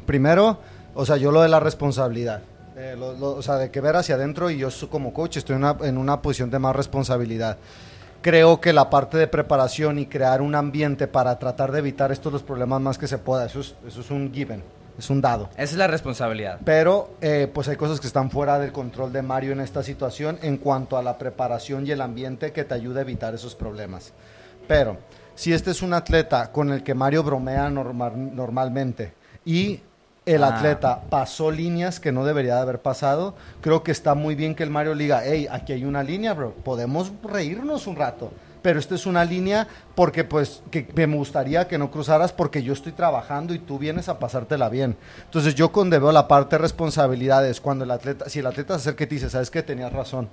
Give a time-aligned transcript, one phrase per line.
[0.00, 0.58] primero,
[0.94, 2.42] o sea, yo lo de la responsabilidad.
[2.76, 5.56] Eh, lo- lo- o sea, de que ver hacia adentro y yo como coach estoy
[5.56, 7.56] en una, en una posición de más responsabilidad.
[8.22, 12.32] Creo que la parte de preparación y crear un ambiente para tratar de evitar estos
[12.32, 14.62] los problemas más que se pueda, eso es, eso es un given,
[14.98, 15.48] es un dado.
[15.52, 16.58] Esa es la responsabilidad.
[16.64, 20.38] Pero eh, pues hay cosas que están fuera del control de Mario en esta situación
[20.42, 24.12] en cuanto a la preparación y el ambiente que te ayuda a evitar esos problemas.
[24.66, 24.98] Pero
[25.36, 29.80] si este es un atleta con el que Mario bromea normal- normalmente y
[30.34, 30.48] el Ah.
[30.56, 34.62] atleta pasó líneas que no debería de haber pasado, creo que está muy bien que
[34.62, 38.30] el Mario diga, hey, aquí hay una línea, bro, podemos reírnos un rato.
[38.60, 42.72] Pero esta es una línea porque pues que me gustaría que no cruzaras porque yo
[42.72, 44.96] estoy trabajando y tú vienes a pasártela bien.
[45.24, 49.04] Entonces yo veo la parte de responsabilidades, cuando el atleta, si el atleta se acerca
[49.04, 50.28] y te dice, sabes que tenías razón.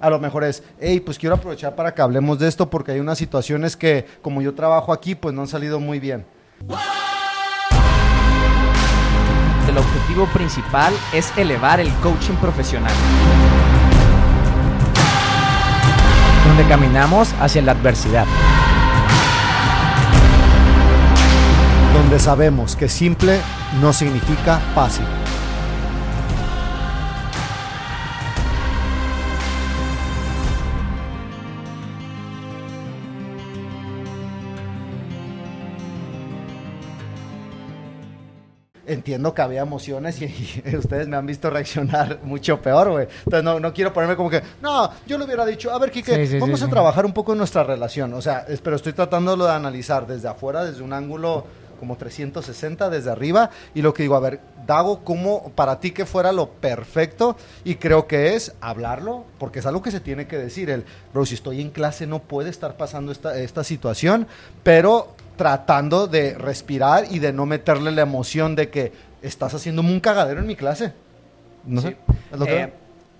[0.00, 3.00] A lo mejor es, hey, pues quiero aprovechar para que hablemos de esto porque hay
[3.00, 6.24] unas situaciones que como yo trabajo aquí pues no han salido muy bien.
[9.76, 12.94] El objetivo principal es elevar el coaching profesional.
[16.46, 18.24] Donde caminamos hacia la adversidad.
[21.92, 23.38] Donde sabemos que simple
[23.78, 25.04] no significa fácil.
[38.86, 40.26] Entiendo que había emociones y,
[40.64, 43.08] y ustedes me han visto reaccionar mucho peor, güey.
[43.24, 46.02] Entonces no, no quiero ponerme como que, no, yo le hubiera dicho, a ver, Sí,
[46.26, 48.14] sí, vamos sí, a trabajar un poco en nuestra relación.
[48.14, 51.44] O sea, es- pero estoy tratándolo de analizar desde afuera, desde un ángulo
[51.80, 56.06] como 360 desde arriba y lo que digo, a ver, Dago, ¿cómo para ti que
[56.06, 57.36] fuera lo perfecto?
[57.64, 61.26] Y creo que es hablarlo, porque es algo que se tiene que decir, el, bro,
[61.26, 64.26] si estoy en clase no puede estar pasando esta, esta situación,
[64.62, 68.92] pero tratando de respirar y de no meterle la emoción de que
[69.22, 70.92] estás haciéndome un cagadero en mi clase.
[71.64, 71.88] No Sí.
[71.88, 71.96] sé.
[72.32, 72.72] es lo que- Eh,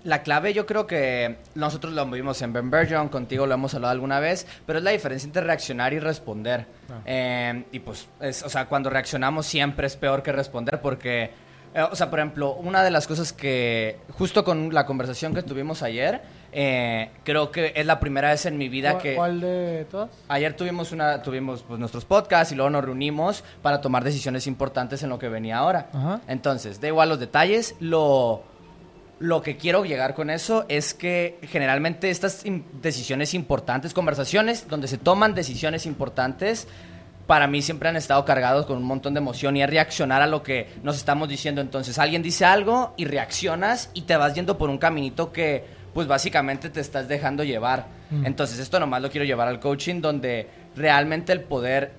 [0.03, 3.91] la clave yo creo que nosotros lo vimos en Ben Bergeron, contigo lo hemos hablado
[3.91, 6.65] alguna vez, pero es la diferencia entre reaccionar y responder.
[7.05, 11.31] Eh, y pues, es, o sea, cuando reaccionamos siempre es peor que responder porque,
[11.73, 15.43] eh, o sea, por ejemplo, una de las cosas que, justo con la conversación que
[15.43, 16.21] tuvimos ayer,
[16.51, 19.15] eh, creo que es la primera vez en mi vida ¿Cuál, que...
[19.15, 20.09] cuál de todas?
[20.27, 25.03] Ayer tuvimos una tuvimos pues, nuestros podcasts y luego nos reunimos para tomar decisiones importantes
[25.03, 25.89] en lo que venía ahora.
[25.93, 26.21] Ajá.
[26.27, 28.43] Entonces, da igual los detalles, lo
[29.19, 32.43] lo que quiero llegar con eso es que generalmente estas
[32.81, 36.67] decisiones importantes, conversaciones donde se toman decisiones importantes,
[37.25, 40.27] para mí siempre han estado cargados con un montón de emoción y es reaccionar a
[40.27, 41.61] lo que nos estamos diciendo.
[41.61, 45.65] Entonces, alguien dice algo y reaccionas y te vas yendo por un caminito que,
[45.97, 47.87] pues básicamente te estás dejando llevar.
[48.23, 51.91] Entonces, esto nomás lo quiero llevar al coaching, donde realmente el poder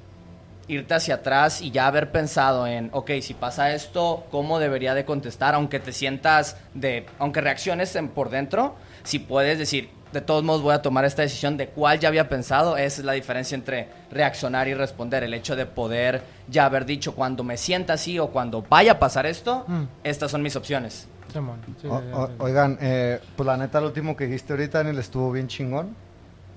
[0.68, 5.04] irte hacia atrás y ya haber pensado en, ok, si pasa esto, ¿cómo debería de
[5.04, 5.56] contestar?
[5.56, 10.62] Aunque te sientas de, aunque reacciones en- por dentro, si puedes decir, de todos modos
[10.62, 13.88] voy a tomar esta decisión de cuál ya había pensado, esa es la diferencia entre
[14.12, 15.24] reaccionar y responder.
[15.24, 18.98] El hecho de poder ya haber dicho, cuando me sienta así o cuando vaya a
[19.00, 19.82] pasar esto, Mm.
[20.04, 21.08] estas son mis opciones.
[21.32, 22.32] Simón, sí, O- sí, o- sí.
[22.38, 25.94] oigan, eh, pues la neta, lo último que dijiste ahorita, Daniel, estuvo bien chingón.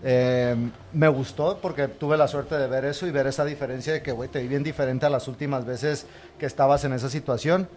[0.03, 0.55] Eh,
[0.93, 4.11] me gustó porque tuve la suerte de ver eso y ver esa diferencia de que,
[4.11, 6.07] güey, te vi bien diferente a las últimas veces
[6.39, 7.67] que estabas en esa situación.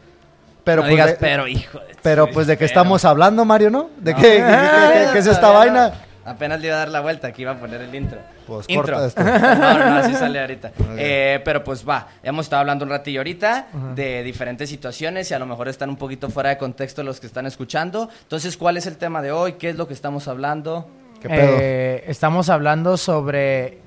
[0.64, 3.68] Pero, no pues, digas, de, pero hijo de- pero pues de qué estamos hablando, Mario,
[3.70, 3.90] ¿no?
[3.98, 4.18] ¿De No.
[4.18, 5.92] qué, qué- qué- qué es esta vaina?
[6.24, 8.18] Apenas le iba a dar la vuelta, aquí iba a poner el intro.
[8.46, 8.96] Pues intro.
[8.96, 9.22] corta esto.
[9.22, 10.72] No, no, no, así sale ahorita.
[10.96, 15.38] Eh, pero pues va, hemos estado hablando un ratillo ahorita de diferentes situaciones y a
[15.38, 18.08] lo mejor están un poquito fuera de contexto los que están escuchando.
[18.22, 19.54] Entonces, ¿cuál es el tema de hoy?
[19.54, 20.88] ¿Qué es lo que estamos hablando?
[21.20, 21.56] ¿Qué pedo?
[21.60, 23.78] Eh, estamos hablando sobre,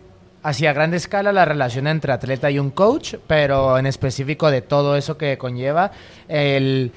[0.44, 4.98] hacia grande escala, la relación entre atleta y un coach, pero en específico de todo
[4.98, 5.92] eso que conlleva.
[6.28, 6.92] El,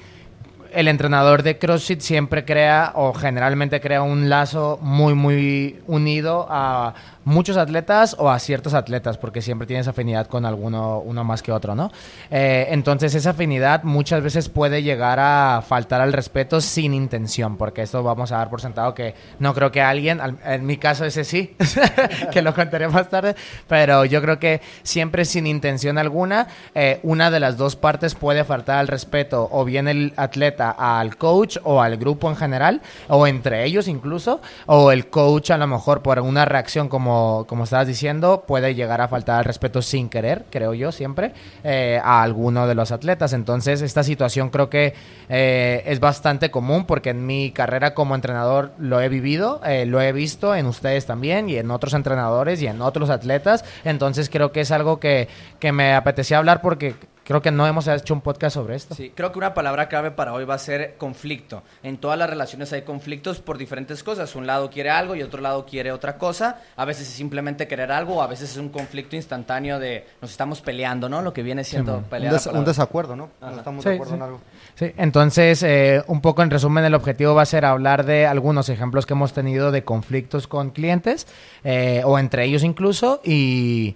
[0.73, 6.93] el entrenador de CrossFit siempre crea o generalmente crea un lazo muy, muy unido a
[7.23, 11.51] muchos atletas o a ciertos atletas, porque siempre tienes afinidad con alguno, uno más que
[11.51, 11.91] otro, ¿no?
[12.31, 17.83] Eh, entonces esa afinidad muchas veces puede llegar a faltar al respeto sin intención, porque
[17.83, 21.05] esto vamos a dar por sentado que no creo que alguien, al- en mi caso
[21.05, 21.55] ese sí,
[22.31, 23.35] que lo contaré más tarde,
[23.67, 28.43] pero yo creo que siempre sin intención alguna, eh, una de las dos partes puede
[28.45, 33.27] faltar al respeto, o bien el atleta al coach o al grupo en general, o
[33.27, 37.87] entre ellos incluso, o el coach a lo mejor por una reacción como, como estabas
[37.87, 42.67] diciendo, puede llegar a faltar al respeto sin querer, creo yo siempre, eh, a alguno
[42.67, 43.33] de los atletas.
[43.33, 44.93] Entonces esta situación creo que
[45.29, 50.01] eh, es bastante común porque en mi carrera como entrenador lo he vivido, eh, lo
[50.01, 53.65] he visto en ustedes también y en otros entrenadores y en otros atletas.
[53.83, 55.27] Entonces creo que es algo que,
[55.59, 56.95] que me apetecía hablar porque
[57.31, 58.95] creo que no hemos hecho un podcast sobre esto.
[58.95, 61.63] Sí, creo que una palabra clave para hoy va a ser conflicto.
[61.83, 64.35] En todas las relaciones hay conflictos por diferentes cosas.
[64.35, 66.59] Un lado quiere algo y otro lado quiere otra cosa.
[66.75, 70.31] A veces es simplemente querer algo, o a veces es un conflicto instantáneo de nos
[70.31, 71.21] estamos peleando, ¿no?
[71.21, 72.33] Lo que viene siendo pelear.
[72.53, 73.29] un, des- desacuerdo, ¿no?
[73.57, 74.17] Estamos Sí, de acuerdo sí.
[74.17, 74.41] en algo.
[74.75, 78.69] Sí, entonces, eh, un poco en resumen, el objetivo va a ser hablar de algunos
[78.69, 81.27] ejemplos que hemos tenido de conflictos con clientes,
[81.63, 83.95] eh, o entre ellos incluso, y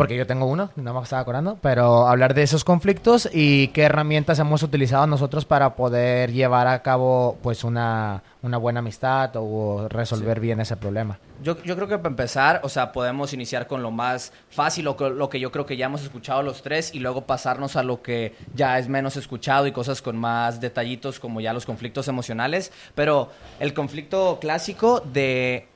[0.00, 3.82] porque yo tengo uno, no me estaba acordando, pero hablar de esos conflictos y qué
[3.82, 9.88] herramientas hemos utilizado nosotros para poder llevar a cabo pues una, una buena amistad o
[9.90, 11.18] resolver bien ese problema.
[11.42, 14.96] Yo, yo creo que para empezar, o sea, podemos iniciar con lo más fácil, o
[14.96, 17.82] con lo que yo creo que ya hemos escuchado los tres, y luego pasarnos a
[17.82, 22.08] lo que ya es menos escuchado y cosas con más detallitos, como ya los conflictos
[22.08, 22.72] emocionales.
[22.94, 25.68] Pero el conflicto clásico de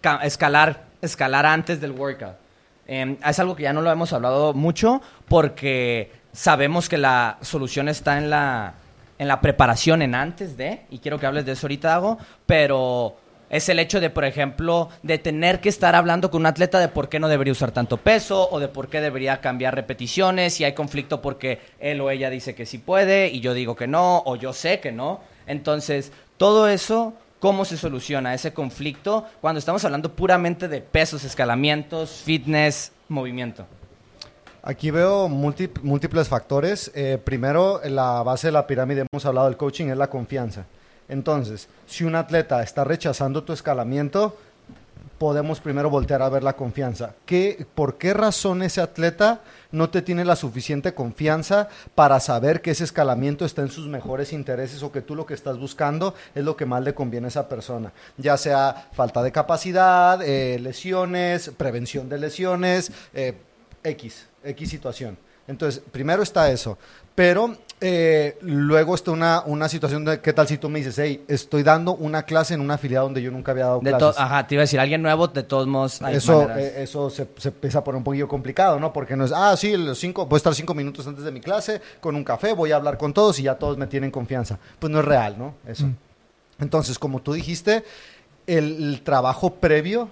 [0.00, 2.43] ca- escalar, escalar antes del workout.
[2.86, 7.88] Em, es algo que ya no lo hemos hablado mucho porque sabemos que la solución
[7.88, 8.74] está en la,
[9.18, 13.16] en la preparación en antes de, y quiero que hables de eso ahorita, pero
[13.48, 16.88] es el hecho de, por ejemplo, de tener que estar hablando con un atleta de
[16.88, 20.64] por qué no debería usar tanto peso o de por qué debería cambiar repeticiones, si
[20.64, 24.22] hay conflicto porque él o ella dice que sí puede y yo digo que no,
[24.26, 25.20] o yo sé que no.
[25.46, 32.22] Entonces, todo eso cómo se soluciona ese conflicto cuando estamos hablando puramente de pesos, escalamientos,
[32.24, 33.66] fitness, movimiento.
[34.62, 36.90] Aquí veo múlti- múltiples factores.
[36.94, 40.64] Eh, primero, la base de la pirámide hemos hablado del coaching, es la confianza.
[41.06, 44.38] Entonces, si un atleta está rechazando tu escalamiento,
[45.18, 47.12] podemos primero voltear a ver la confianza.
[47.26, 49.42] ¿Qué, ¿Por qué razón ese atleta
[49.74, 54.32] no te tiene la suficiente confianza para saber que ese escalamiento está en sus mejores
[54.32, 57.28] intereses o que tú lo que estás buscando es lo que más le conviene a
[57.28, 57.92] esa persona?
[58.16, 63.34] Ya sea falta de capacidad, eh, lesiones, prevención de lesiones, eh,
[63.82, 65.18] X, X situación.
[65.46, 66.78] Entonces, primero está eso.
[67.14, 71.24] Pero eh, luego está una, una situación de, ¿qué tal si tú me dices, hey,
[71.28, 74.20] estoy dando una clase en una afiliada donde yo nunca había dado De clases?
[74.20, 77.28] Ajá, te iba a decir, alguien nuevo, de todos modos, hay Eso, eh, eso se,
[77.36, 78.92] se empieza a poner un poquillo complicado, ¿no?
[78.92, 81.40] Porque no es, ah, sí, los cinco, voy a estar cinco minutos antes de mi
[81.40, 84.58] clase con un café, voy a hablar con todos y ya todos me tienen confianza.
[84.78, 85.54] Pues no es real, ¿no?
[85.66, 85.86] Eso.
[86.58, 87.84] Entonces, como tú dijiste,
[88.46, 90.08] el, el trabajo previo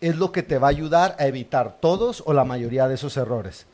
[0.00, 3.16] es lo que te va a ayudar a evitar todos o la mayoría de esos
[3.16, 3.66] errores.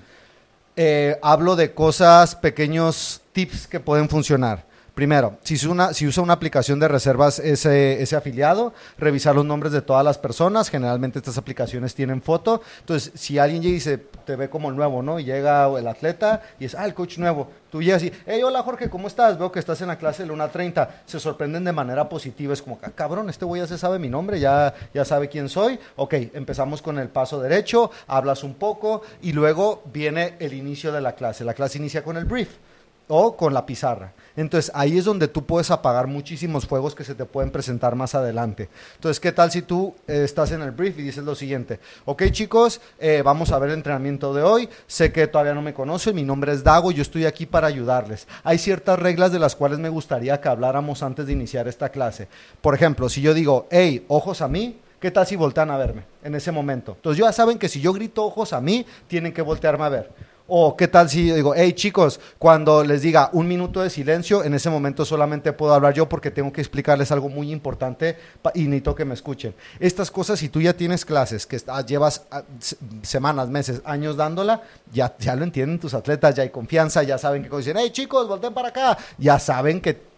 [0.76, 4.71] Eh, hablo de cosas, pequeños tips que pueden funcionar.
[4.94, 9.46] Primero, si, es una, si usa una aplicación de reservas ese, ese afiliado, revisar los
[9.46, 10.68] nombres de todas las personas.
[10.68, 12.60] Generalmente estas aplicaciones tienen foto.
[12.80, 15.18] Entonces, si alguien llega y se te ve como nuevo, ¿no?
[15.18, 17.48] Y llega el atleta y es, ah, el coach nuevo.
[17.70, 19.38] Tú llegas y, hey, hola Jorge, ¿cómo estás?
[19.38, 21.04] Veo que estás en la clase de Luna 30.
[21.06, 22.52] Se sorprenden de manera positiva.
[22.52, 25.48] Es como, ah, cabrón, este güey ya se sabe mi nombre, ya, ya sabe quién
[25.48, 25.78] soy.
[25.96, 31.00] Ok, empezamos con el paso derecho, hablas un poco y luego viene el inicio de
[31.00, 31.44] la clase.
[31.44, 32.50] La clase inicia con el brief
[33.08, 34.12] o con la pizarra.
[34.36, 38.14] Entonces ahí es donde tú puedes apagar muchísimos fuegos que se te pueden presentar más
[38.14, 38.68] adelante.
[38.94, 41.80] Entonces, ¿qué tal si tú eh, estás en el brief y dices lo siguiente?
[42.04, 44.68] Ok chicos, eh, vamos a ver el entrenamiento de hoy.
[44.86, 48.26] Sé que todavía no me conocen, mi nombre es Dago, yo estoy aquí para ayudarles.
[48.44, 52.28] Hay ciertas reglas de las cuales me gustaría que habláramos antes de iniciar esta clase.
[52.60, 56.04] Por ejemplo, si yo digo, hey, ojos a mí, ¿Qué tal si voltean a verme
[56.22, 56.92] en ese momento?
[56.92, 60.12] Entonces ya saben que si yo grito ojos a mí, tienen que voltearme a ver.
[60.48, 64.44] O qué tal si yo digo, hey chicos, cuando les diga un minuto de silencio,
[64.44, 68.16] en ese momento solamente puedo hablar yo porque tengo que explicarles algo muy importante
[68.54, 69.54] y necesito que me escuchen.
[69.78, 74.62] Estas cosas, si tú ya tienes clases, que llevas ah, se- semanas, meses, años dándola,
[74.92, 78.26] ya, ya lo entienden tus atletas, ya hay confianza, ya saben que dicen, hey chicos,
[78.28, 80.10] volteen para acá, ya saben que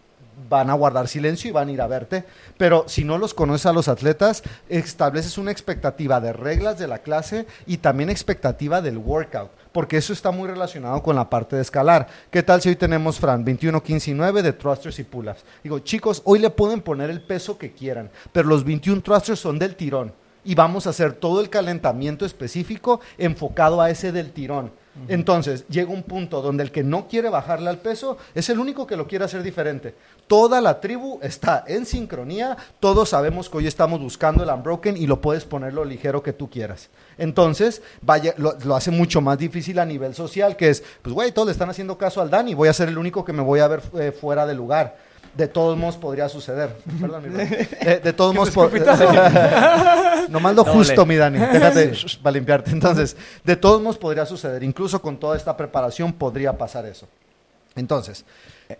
[0.49, 2.25] van a guardar silencio y van a ir a verte.
[2.57, 6.99] Pero si no los conoces a los atletas, estableces una expectativa de reglas de la
[6.99, 11.61] clase y también expectativa del workout, porque eso está muy relacionado con la parte de
[11.61, 12.07] escalar.
[12.31, 15.43] ¿Qué tal si hoy tenemos, Fran, 21, 15 y 9 de thrusters y pull-ups?
[15.61, 19.59] Digo, chicos, hoy le pueden poner el peso que quieran, pero los 21 thrusters son
[19.59, 20.13] del tirón
[20.45, 24.71] y vamos a hacer todo el calentamiento específico enfocado a ese del tirón.
[25.09, 28.87] Entonces, llega un punto donde el que no quiere bajarle al peso es el único
[28.87, 29.93] que lo quiere hacer diferente.
[30.27, 35.05] Toda la tribu está en sincronía, todos sabemos que hoy estamos buscando el unbroken y
[35.05, 36.89] lo puedes poner lo ligero que tú quieras.
[37.19, 41.31] Entonces, vaya, lo, lo hace mucho más difícil a nivel social, que es, pues, güey,
[41.31, 43.59] todos le están haciendo caso al Dani, voy a ser el único que me voy
[43.59, 44.97] a ver eh, fuera de lugar.
[45.35, 46.75] De todos modos podría suceder.
[47.01, 47.49] Perdón, mi Dani.
[47.49, 48.51] De, de todos modos...
[48.51, 48.69] po-
[50.29, 50.73] Nomás lo Doble.
[50.79, 51.39] justo, mi Dani.
[51.39, 51.91] Déjate
[52.23, 52.71] para limpiarte.
[52.71, 54.63] Entonces, de todos modos podría suceder.
[54.63, 57.07] Incluso con toda esta preparación podría pasar eso.
[57.75, 58.25] Entonces,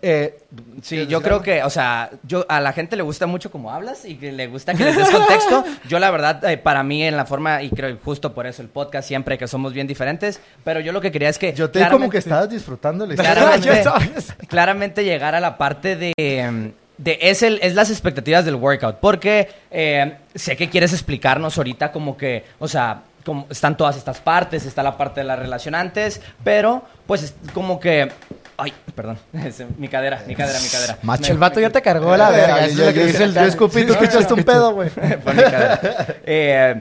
[0.02, 0.38] eh,
[0.82, 3.70] Sí, ¿quieres yo creo que, o sea, yo a la gente le gusta mucho cómo
[3.70, 5.64] hablas y que le gusta que les des contexto.
[5.88, 8.68] Yo la verdad, eh, para mí en la forma, y creo justo por eso el
[8.68, 11.52] podcast siempre que somos bien diferentes, pero yo lo que quería es que...
[11.52, 13.82] Yo te como que estabas disfrutando la claramente,
[14.48, 18.96] claramente llegar a la parte de, de es, el, es las expectativas del workout.
[18.96, 24.20] Porque eh, sé que quieres explicarnos ahorita como que, o sea, como están todas estas
[24.20, 28.10] partes, está la parte de las relacionantes, pero pues es como que...
[28.58, 29.18] Ay, perdón,
[29.78, 30.98] mi cadera, mi cadera, mi cadera.
[31.02, 31.32] Macho.
[31.32, 32.60] El vato ya te cargó la verga.
[32.60, 34.88] Yo, eso es lo que dice el escupí, tú escuchaste un pedo, güey.
[34.88, 35.80] Fue mi cadera.
[36.24, 36.80] Eh,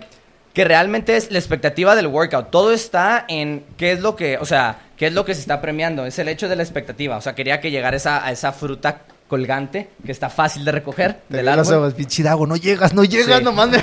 [0.53, 2.49] que realmente es la expectativa del workout.
[2.49, 5.59] Todo está en qué es lo que, o sea, qué es lo que se está
[5.59, 6.05] premiando.
[6.05, 7.17] Es el hecho de la expectativa.
[7.17, 9.01] O sea, quería que llegara esa, a esa fruta
[9.35, 11.73] colgante que está fácil de recoger Te del árbol.
[11.73, 13.43] ojos, no llegas, no llegas, Sí.
[13.43, 13.79] nomás me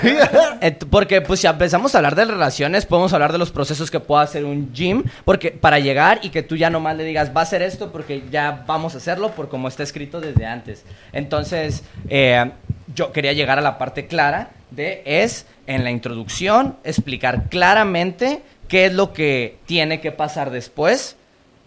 [0.90, 4.22] Porque pues si empezamos a hablar de relaciones, podemos hablar de los procesos que pueda
[4.22, 7.44] hacer un gym, porque para llegar y que tú ya nomás le digas, va a
[7.44, 10.84] hacer esto porque ya vamos a hacerlo por como está escrito desde antes.
[11.12, 12.50] Entonces, eh,
[12.94, 18.86] yo quería llegar a la parte clara de es en la introducción explicar claramente qué
[18.86, 21.16] es lo que tiene que pasar después,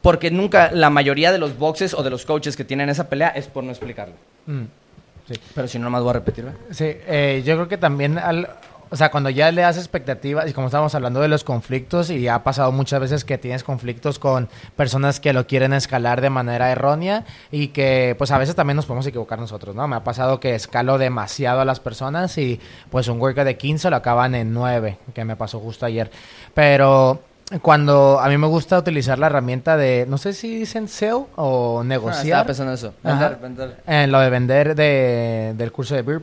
[0.06, 3.30] porque nunca la mayoría de los boxes o de los coaches que tienen esa pelea
[3.30, 4.14] es por no explicarlo.
[4.46, 4.66] Mm,
[5.28, 5.34] sí.
[5.56, 6.46] Pero si no, nomás voy a repetir.
[6.46, 6.60] ¿verdad?
[6.70, 8.48] Sí, eh, yo creo que también, al,
[8.92, 12.28] o sea, cuando ya le das expectativas, y como estábamos hablando de los conflictos, y
[12.28, 16.72] ha pasado muchas veces que tienes conflictos con personas que lo quieren escalar de manera
[16.72, 19.88] errónea y que pues a veces también nos podemos equivocar nosotros, ¿no?
[19.88, 22.60] Me ha pasado que escalo demasiado a las personas y
[22.92, 26.12] pues un workout de 15 lo acaban en 9, que me pasó justo ayer.
[26.54, 27.24] Pero
[27.62, 31.82] cuando a mí me gusta utilizar la herramienta de, no sé si dicen sell o
[31.82, 32.25] Ah, negociar.
[32.25, 32.94] estaba pensando en eso.
[33.04, 33.78] Vender, vender.
[33.86, 36.22] En lo de vender de, del curso de Beer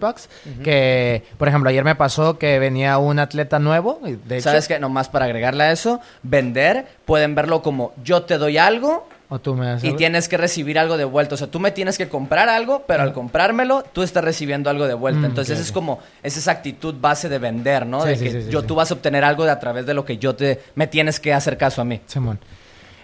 [0.64, 4.66] que, por ejemplo, ayer me pasó que venía un atleta nuevo, y de hecho, ¿Sabes
[4.66, 4.80] qué?
[4.80, 9.54] Nomás para agregarle a eso, vender, pueden verlo como yo te doy algo o tú
[9.54, 9.96] me das y algo.
[9.96, 11.36] tienes que recibir algo de vuelta.
[11.36, 14.86] O sea, tú me tienes que comprar algo, pero al comprármelo, tú estás recibiendo algo
[14.86, 15.22] de vuelta.
[15.22, 18.02] Mm, Entonces es como, es esa actitud base de vender, ¿no?
[18.02, 19.94] Sí, de sí, que sí, yo, tú vas a obtener algo de a través de
[19.94, 22.02] lo que yo te, me tienes que hacer caso a mí.
[22.04, 22.38] Simón.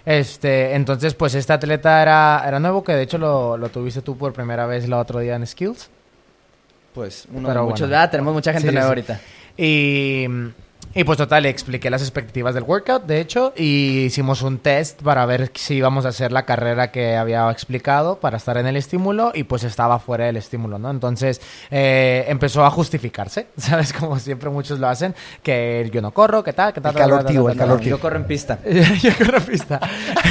[0.04, 4.18] Este, entonces, pues este atleta era, era nuevo, que de hecho lo, lo tuviste tú
[4.18, 5.88] por primera vez el otro día en Skills.
[6.92, 7.90] Pues, uno Pero de muchos, bueno.
[7.92, 8.10] ¿verdad?
[8.10, 9.18] Tenemos mucha gente nueva ahorita.
[9.56, 10.26] Y,
[10.94, 15.02] y pues total, le expliqué las expectativas del workout, de hecho, y hicimos un test
[15.02, 18.76] para ver si íbamos a hacer la carrera que había explicado para estar en el
[18.76, 20.90] estímulo y pues estaba fuera del estímulo, ¿no?
[20.90, 21.40] Entonces
[21.70, 23.92] eh, empezó a justificarse, ¿sabes?
[23.92, 26.92] Como siempre muchos lo hacen, que yo no corro, que tal, que tal.
[26.92, 27.80] El calor, tal, tal, tío, tal, el calor.
[27.80, 28.58] Yo corro en pista.
[29.02, 29.80] yo corro pista.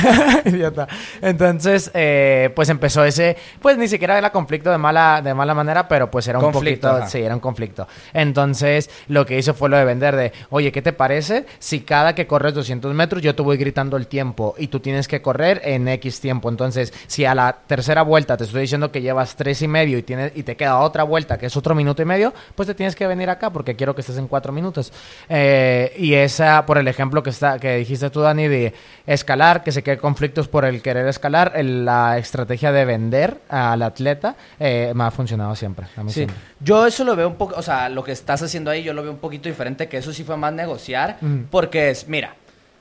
[0.45, 0.87] Idiota.
[1.21, 5.87] Entonces, eh, pues empezó ese, pues ni siquiera era conflicto de mala, de mala manera,
[5.87, 7.09] pero pues era un Conflicto, poquito, ajá.
[7.09, 7.87] sí, era un conflicto.
[8.13, 12.16] Entonces, lo que hizo fue lo de vender de, oye, ¿qué te parece si cada
[12.16, 15.62] que corres 200 metros yo te voy gritando el tiempo y tú tienes que correr
[15.63, 16.50] en X tiempo?
[16.50, 20.04] Entonces, si a la tercera vuelta te estoy diciendo que llevas tres y medio y,
[20.04, 22.96] tienes, y te queda otra vuelta que es otro minuto y medio, pues te tienes
[22.96, 24.92] que venir acá porque quiero que estés en cuatro minutos.
[25.30, 28.74] Eh, y esa, por el ejemplo que, está, que dijiste tú, Dani, de
[29.06, 33.82] escalar, que se quede conflictos por el querer escalar, el- la estrategia de vender al
[33.82, 35.88] atleta eh, me ha funcionado siempre.
[35.96, 36.36] A mí Sí, siempre.
[36.59, 39.03] Yo eso lo veo un poco, o sea, lo que estás haciendo ahí yo lo
[39.03, 41.17] veo un poquito diferente, que eso sí fue más negociar,
[41.51, 42.35] porque es, mira,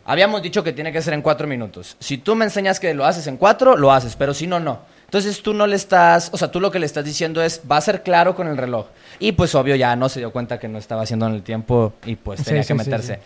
[0.05, 1.97] habíamos dicho que tiene que ser en cuatro minutos.
[2.01, 4.81] Si tú me enseñas que lo haces en cuatro, lo haces, pero si no, no.
[5.05, 7.77] Entonces tú no le estás, o sea, tú lo que le estás diciendo es, va
[7.77, 8.87] a ser claro con el reloj.
[9.21, 11.95] Y pues obvio ya no se dio cuenta que no estaba haciendo en el tiempo
[12.05, 13.15] y pues tenía sí, que sí, meterse.
[13.15, 13.21] sí.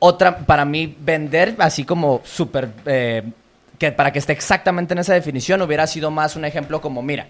[0.00, 3.22] Otra, para mí, vender así como súper, eh,
[3.78, 7.28] que para que esté exactamente en esa definición, hubiera sido más un ejemplo como, mira,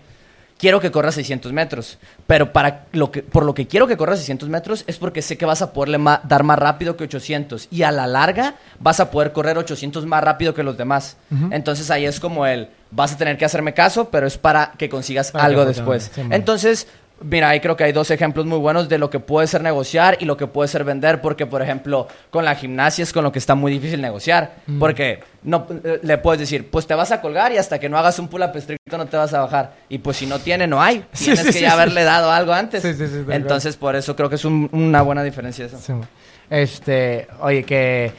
[0.58, 4.18] quiero que corras 600 metros, pero para lo que, por lo que quiero que corras
[4.20, 7.68] 600 metros es porque sé que vas a poderle ma- dar más rápido que 800
[7.70, 11.16] y a la larga vas a poder correr 800 más rápido que los demás.
[11.50, 14.88] Entonces ahí es como el, vas a tener que hacerme caso, pero es para que
[14.88, 16.10] consigas Para algo después.
[16.14, 16.22] sí.
[16.30, 16.86] Entonces,
[17.22, 20.16] mira, ahí creo que hay dos ejemplos muy buenos de lo que puede ser negociar
[20.20, 23.32] y lo que puede ser vender, porque por ejemplo, con la gimnasia es con lo
[23.32, 24.78] que está muy difícil negociar, Mm.
[24.78, 25.66] porque no
[26.02, 28.42] le puedes decir, pues te vas a colgar y hasta que no hagas un pull
[28.42, 29.72] up estricto no te vas a bajar.
[29.88, 31.04] Y pues si no tiene, no hay.
[31.12, 32.82] Sí, Tienes sí, que sí, ya haberle dado algo antes.
[32.82, 35.78] Sí, sí, sí, tal Entonces, por eso creo que es un- una buena diferencia eso.
[36.50, 38.12] Este, oye, que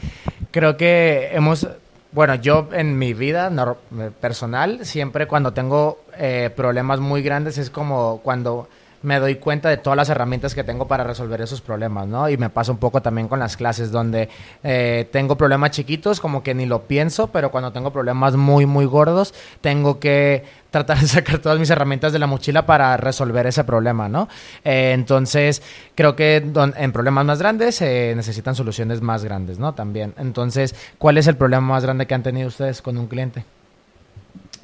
[0.50, 1.68] creo que hemos,
[2.12, 3.50] bueno, yo en mi vida
[4.20, 8.68] personal, siempre cuando tengo eh, problemas muy grandes es como cuando
[9.04, 12.28] me doy cuenta de todas las herramientas que tengo para resolver esos problemas, ¿no?
[12.28, 14.28] Y me pasa un poco también con las clases donde
[14.64, 18.86] eh, tengo problemas chiquitos, como que ni lo pienso, pero cuando tengo problemas muy, muy
[18.86, 23.62] gordos, tengo que tratar de sacar todas mis herramientas de la mochila para resolver ese
[23.64, 24.28] problema, ¿no?
[24.64, 25.62] Eh, entonces,
[25.94, 29.74] creo que don- en problemas más grandes se necesitan soluciones más grandes, ¿no?
[29.74, 30.14] También.
[30.16, 33.44] Entonces, ¿cuál es el problema más grande que han tenido ustedes con un cliente?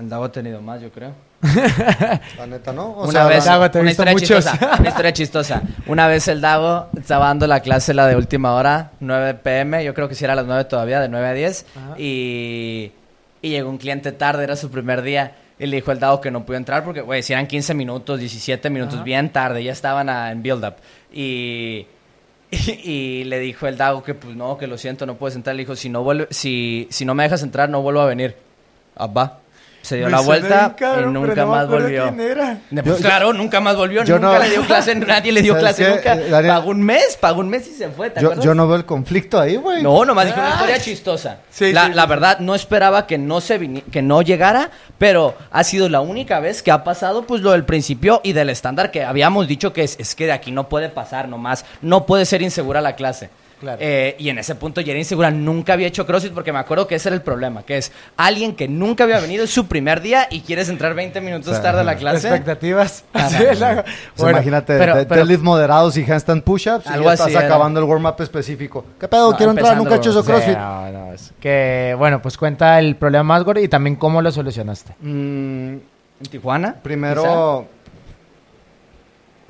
[0.00, 1.12] El Dago ha tenido más, yo creo.
[2.38, 2.86] La neta, ¿no?
[2.86, 4.44] O una sea, vez, Dago, te he una visto historia muchos.
[4.52, 5.62] chistosa, una historia chistosa.
[5.86, 9.94] Una vez el Dago estaba dando la clase, la de última hora, 9 pm, yo
[9.94, 11.94] creo que sí era a las 9 todavía, de 9 a 10, Ajá.
[11.98, 12.92] y,
[13.42, 16.30] y llegó un cliente tarde, era su primer día, y le dijo el Dago que
[16.30, 19.04] no pudo entrar porque, güey, si eran 15 minutos, 17 minutos, Ajá.
[19.04, 20.74] bien tarde, ya estaban a- en build-up.
[21.12, 21.86] Y,
[22.50, 25.54] y, y le dijo el Dago que, pues no, que lo siento, no puedes entrar.
[25.56, 28.36] Le dijo, si no, vuelve, si, si no me dejas entrar, no vuelvo a venir.
[28.96, 29.39] Ah, va.
[29.82, 32.14] Se dio Me la vuelta y pero nunca más volvió.
[32.14, 34.04] Pues Yo- claro, nunca más volvió.
[34.04, 35.90] yo nunca no- le dio clase, nadie le dio ¿Sabes clase qué?
[36.14, 36.16] nunca.
[36.30, 38.10] Daniel- Pagó un mes, pagó un mes y se fue.
[38.10, 38.44] ¿te yo, acuerdas?
[38.44, 39.82] yo no veo el conflicto ahí, güey.
[39.82, 41.38] No, nomás dije una historia chistosa.
[41.50, 42.08] Sí, la, sí, la sí.
[42.08, 46.40] verdad, no esperaba que no se vini- que no llegara, pero ha sido la única
[46.40, 49.82] vez que ha pasado pues lo del principio y del estándar que habíamos dicho que
[49.84, 53.30] es, es que de aquí no puede pasar nomás, no puede ser insegura la clase.
[53.60, 53.78] Claro.
[53.80, 56.86] Eh, y en ese punto ya era insegura, nunca había hecho CrossFit porque me acuerdo
[56.86, 60.00] que ese era el problema, que es alguien que nunca había venido, es su primer
[60.00, 62.28] día y quieres entrar 20 minutos O sea, tarde a la clase.
[62.28, 63.04] Expectativas.
[63.12, 63.28] Ajá.
[63.28, 63.84] Sí, es la- O sea,
[64.16, 67.36] Bueno, imagínate, pero- de- pero- deadlift moderados y handstand push-ups y Algo ya estás así
[67.36, 67.46] era.
[67.46, 68.84] acabando el warm-up específico.
[68.98, 69.30] ¿Qué pedo?
[69.30, 70.56] No, Quiero entrar, nunca he hecho eso Sí, CrossFit.
[70.56, 74.32] no, no, es que, bueno, pues cuenta el problema más gordo y también cómo lo
[74.32, 74.94] solucionaste.
[75.00, 75.74] Mm,
[76.22, 76.76] ¿En Tijuana?
[76.82, 77.68] primero...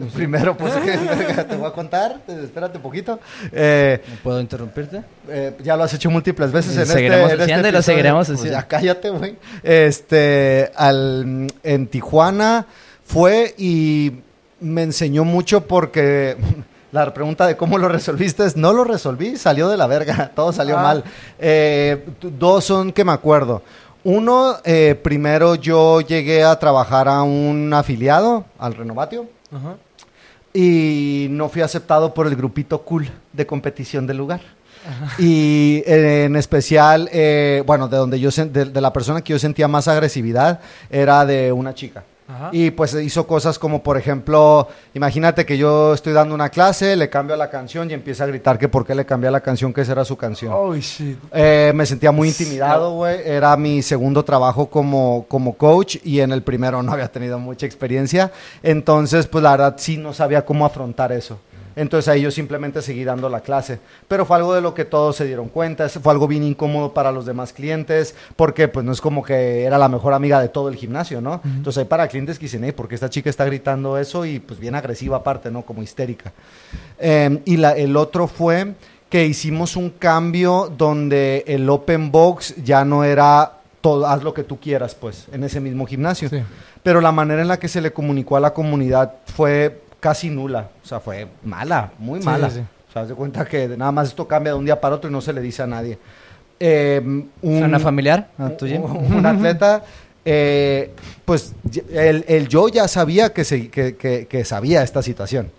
[0.14, 0.73] Primero, pues,
[1.37, 3.19] que te voy a contar, te- espérate un poquito.
[3.52, 4.14] Eh, quizá.
[4.16, 5.02] ¿No puedo interrumpirte?
[5.28, 7.78] eh, ya lo has hecho múltiples veces en seguiremos este, en este haciendo y lo
[7.78, 7.97] episodio.
[7.97, 8.59] seguiremos Pues haciendo.
[8.61, 9.37] ya cállate, güey.
[9.62, 12.66] Este, al, en Tijuana
[13.04, 14.12] fue y
[14.61, 16.37] me enseñó mucho porque
[16.92, 20.52] la pregunta de cómo lo resolviste es, no lo resolví, salió de la verga, todo
[20.52, 20.83] salió Ah.
[20.83, 21.04] mal.
[21.38, 23.62] Eh, dos son que me acuerdo.
[24.02, 29.28] Uno, eh, primero yo llegué a trabajar a un afiliado, al Renovatio,
[30.52, 34.40] y no fui aceptado por el grupito cool de competición del lugar.
[35.19, 39.69] Y eh, en especial, eh, bueno, de donde yo de la persona que yo sentía
[39.69, 42.02] más agresividad era de una chica.
[42.30, 42.50] Ajá.
[42.52, 47.10] Y pues hizo cosas como, por ejemplo, imagínate que yo estoy dando una clase, le
[47.10, 49.80] cambio la canción y empieza a gritar que por qué le cambié la canción, que
[49.80, 50.52] esa era su canción.
[50.54, 51.18] Oh, shit.
[51.32, 53.20] Eh, me sentía muy intimidado, güey.
[53.25, 57.66] Era mi segundo trabajo como, como coach y en el primero no había tenido mucha
[57.66, 58.30] experiencia.
[58.62, 61.38] Entonces, pues la verdad sí no sabía cómo afrontar eso.
[61.76, 63.78] Entonces ahí yo simplemente seguí dando la clase.
[64.09, 65.89] Pero fue algo de lo que todos se dieron cuenta.
[65.89, 69.78] Fue algo bien incómodo para los demás clientes porque pues no es como que era
[69.78, 71.41] la mejor amiga de todo el gimnasio, ¿no?
[71.45, 74.25] Entonces hay para clientes que dicen, hey, ¿por qué esta chica está gritando eso?
[74.25, 75.63] Y pues bien agresiva aparte, ¿no?
[75.63, 76.33] Como histérica.
[76.99, 78.75] Eh, y la- el otro fue
[79.09, 84.45] que hicimos un cambio donde el open box ya no era todo, haz lo que
[84.45, 86.28] tú quieras, pues, en ese mismo gimnasio.
[86.28, 86.43] Sí.
[86.83, 90.71] Pero la manera en la que se le comunicó a la comunidad fue casi nula.
[90.82, 92.50] O sea, fue mala, muy mala.
[92.50, 92.65] sí, sí.
[92.89, 95.13] O sea, de cuenta que nada más esto cambia de un día para otro y
[95.13, 95.97] no se le dice a nadie.
[96.58, 98.28] Eh, un, ¿Suena familiar?
[98.36, 98.82] ¿A un- tu gym?
[98.84, 99.84] un atleta,
[100.25, 100.91] eh,
[101.25, 101.52] pues
[101.93, 105.50] el, el yo ya sabía que, se- que- que- que sabía esta situación.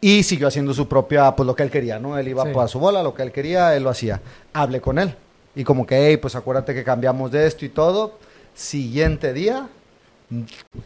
[0.00, 2.16] Y siguió haciendo su propia, pues lo que él quería, ¿no?
[2.16, 4.20] Él iba a su bola, lo que él quería, él lo hacía.
[4.54, 5.14] Hablé con él.
[5.54, 8.18] Y como que, hey, pues acuérdate que cambiamos de esto y todo.
[8.54, 9.68] Siguiente día,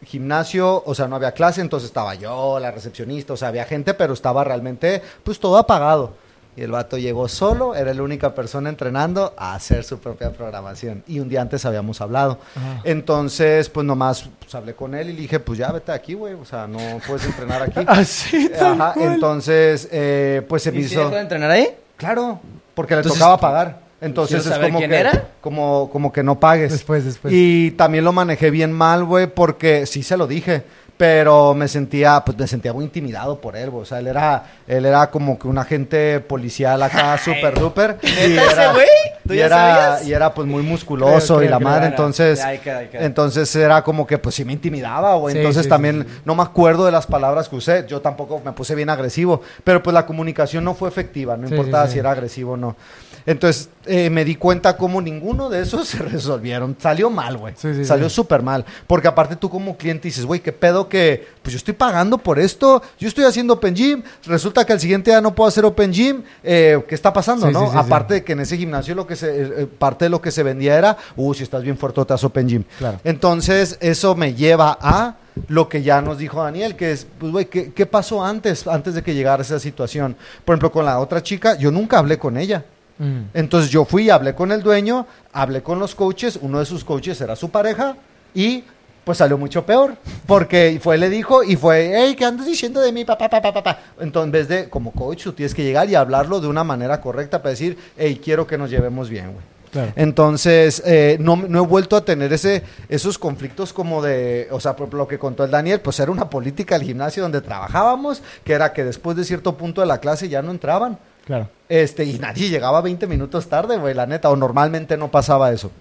[0.05, 3.93] gimnasio, o sea, no había clase, entonces estaba yo, la recepcionista, o sea, había gente,
[3.93, 6.13] pero estaba realmente, pues todo apagado.
[6.57, 11.03] Y el vato llegó solo, era la única persona entrenando a hacer su propia programación.
[11.05, 12.39] Y un día antes habíamos hablado.
[12.55, 12.79] Ajá.
[12.85, 16.33] Entonces, pues nomás pues, hablé con él y le dije, pues ya vete aquí, güey,
[16.33, 17.81] o sea, no puedes entrenar aquí.
[17.87, 19.13] Así, tal Ajá, cual.
[19.15, 21.01] entonces, eh, pues se me ¿Y si hizo...
[21.01, 21.75] dejó de entrenar ahí?
[21.97, 22.39] Claro,
[22.73, 23.84] porque le Entonces, tocaba pagar.
[24.01, 25.23] Entonces ¿quiero es como quién que, era?
[25.41, 26.71] Como, como que no pagues.
[26.71, 27.33] Después, después.
[27.33, 30.63] Y también lo manejé bien mal, güey, porque sí se lo dije.
[30.97, 33.81] Pero me sentía, pues me sentía muy intimidado por él, güey.
[33.83, 37.97] O sea, él era, él era como que un agente policial acá, súper duper.
[38.01, 38.87] Y ¿Neta ese güey?
[39.27, 40.07] ¿Tú y ya era, sabías?
[40.07, 41.87] y era pues muy musculoso Creo, y la creo, madre.
[41.87, 41.95] era.
[41.97, 43.03] Entonces, Ya, ahí queda, ahí queda.
[43.03, 45.33] entonces era como que pues sí me intimidaba, güey.
[45.33, 46.21] Sí, entonces sí, también sí, sí.
[46.23, 47.85] no me acuerdo de las palabras que usé.
[47.89, 49.41] Yo tampoco me puse bien agresivo.
[49.65, 51.35] Pero pues la comunicación no fue efectiva.
[51.35, 51.93] No Sí, importaba sí, sí.
[51.95, 52.77] si era agresivo o no.
[53.25, 56.75] Entonces eh, me di cuenta cómo ninguno de esos se resolvieron.
[56.79, 57.53] Salió mal, güey.
[57.57, 58.15] Sí, sí, Salió sí.
[58.15, 58.65] súper mal.
[58.87, 62.39] Porque aparte tú como cliente dices, güey, qué pedo que pues yo estoy pagando por
[62.39, 62.81] esto.
[62.99, 64.03] Yo estoy haciendo Open Gym.
[64.25, 66.23] Resulta que al siguiente día no puedo hacer Open Gym.
[66.43, 67.71] Eh, ¿Qué está pasando, no?
[67.71, 70.31] aparte de que en ese gimnasio lo que se, eh, eh, parte de lo que
[70.31, 72.63] se vendía era, uh, si estás bien fuerte, haz Open Gym.
[72.77, 72.99] Claro.
[73.03, 75.15] Entonces, eso me lleva a
[75.47, 78.93] lo que ya nos dijo Daniel, que es, pues, güey, ¿qué, qué pasó antes, antes
[78.93, 80.15] de que llegara esa situación?
[80.43, 82.65] Por ejemplo, con la otra chica, yo nunca hablé con ella.
[82.97, 83.21] Mm.
[83.33, 87.19] Entonces yo fui, hablé con el dueño, hablé con los coaches, uno de sus coaches
[87.21, 87.95] era su pareja
[88.33, 88.63] y
[89.05, 92.91] pues salió mucho peor, porque fue, le dijo y fue, hey, ¿qué andas diciendo de
[92.91, 93.05] mí?
[93.05, 93.79] Pa, pa, pa, pa, pa, pa".
[93.99, 96.99] Entonces, en vez de, como coach, tú tienes que llegar y hablarlo de una manera
[96.99, 99.45] correcta para decir, hey, quiero que nos llevemos bien, güey.
[99.71, 99.91] Claro.
[99.95, 104.75] Entonces, eh, no, no he vuelto a tener ese, esos conflictos como de, o sea,
[104.75, 108.53] por lo que contó el Daniel, pues era una política del gimnasio donde trabajábamos, que
[108.53, 110.97] era que después de cierto punto de la clase ya no entraban.
[111.25, 111.49] Claro.
[111.67, 115.71] Este, y nadie llegaba 20 minutos tarde, güey, la neta, o normalmente no pasaba eso.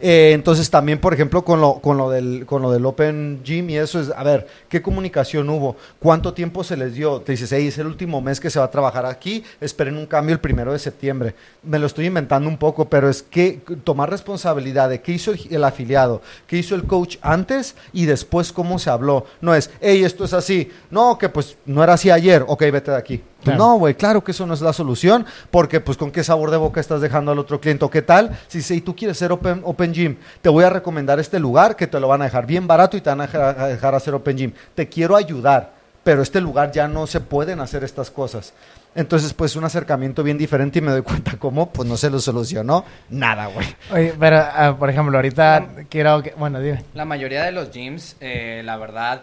[0.00, 3.70] Eh, entonces también, por ejemplo, con lo, con, lo del, con lo del Open Gym
[3.70, 5.76] y eso es, a ver, ¿qué comunicación hubo?
[5.98, 7.20] ¿Cuánto tiempo se les dio?
[7.20, 10.06] Te dices, hey, es el último mes que se va a trabajar aquí, esperen un
[10.06, 11.34] cambio el primero de septiembre.
[11.62, 15.40] Me lo estoy inventando un poco, pero es que tomar responsabilidad de qué hizo el,
[15.50, 19.26] el afiliado, qué hizo el coach antes y después cómo se habló.
[19.40, 20.70] No es, hey, esto es así.
[20.90, 23.22] No, que pues no era así ayer, ok, vete de aquí.
[23.46, 23.72] Pues Claro.
[23.72, 26.56] no, güey, claro que eso no es la solución, porque pues con qué sabor de
[26.56, 29.60] boca estás dejando al otro cliente, o qué tal, si, si tú quieres ser open,
[29.64, 32.66] open Gym, te voy a recomendar este lugar que te lo van a dejar bien
[32.66, 33.26] barato y te van a
[33.68, 34.52] dejar, hacer Open Gym.
[34.74, 38.52] Te quiero ayudar, pero este lugar ya no se pueden hacer estas cosas.
[38.94, 42.18] Entonces, pues un acercamiento bien diferente y me doy cuenta cómo, pues no se lo
[42.18, 43.66] solucionó nada, güey.
[43.92, 46.30] Oye, pero, ah, por ejemplo, ahorita quiero que...
[46.36, 46.82] Bueno, dime.
[46.94, 49.22] La mayoría de los gyms, eh, la verdad,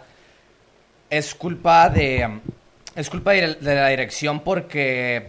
[1.10, 2.26] es culpa de.
[2.26, 2.40] um,
[2.96, 5.28] Es culpa de, la dirección porque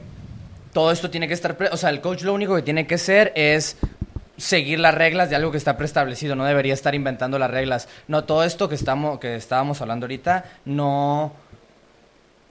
[0.72, 1.56] todo esto tiene que estar.
[1.56, 3.76] pre- o sea, el coach lo único que tiene que hacer es
[4.36, 6.36] seguir las reglas de algo que está preestablecido.
[6.36, 7.88] No debería estar inventando las reglas.
[8.08, 11.32] No, todo esto que, estamos, que estábamos hablando ahorita, no.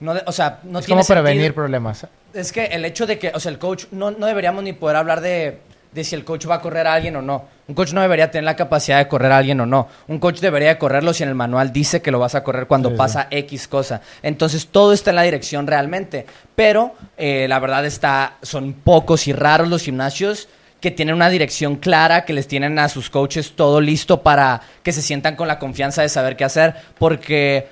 [0.00, 1.54] no de- o sea, no es tiene como prevenir sentido.
[1.54, 2.06] problemas.
[2.32, 4.96] Es que el hecho de que, o sea, el coach, no, no deberíamos ni poder
[4.96, 5.58] hablar de,
[5.92, 7.44] de si el coach va a correr a alguien o no.
[7.66, 9.88] Un coach no debería tener la capacidad de correr a alguien o no.
[10.08, 12.66] Un coach debería de correrlo si en el manual dice que lo vas a correr
[12.66, 12.98] cuando Sí, sí.
[12.98, 14.02] pasa X cosa.
[14.22, 16.26] Entonces todo está en la dirección realmente.
[16.54, 20.48] Pero eh, la verdad está, son pocos y raros los gimnasios
[20.80, 24.92] que tienen una dirección clara, que les tienen a sus coaches todo listo para que
[24.92, 26.74] se sientan con la confianza de saber qué hacer.
[26.98, 27.68] Porque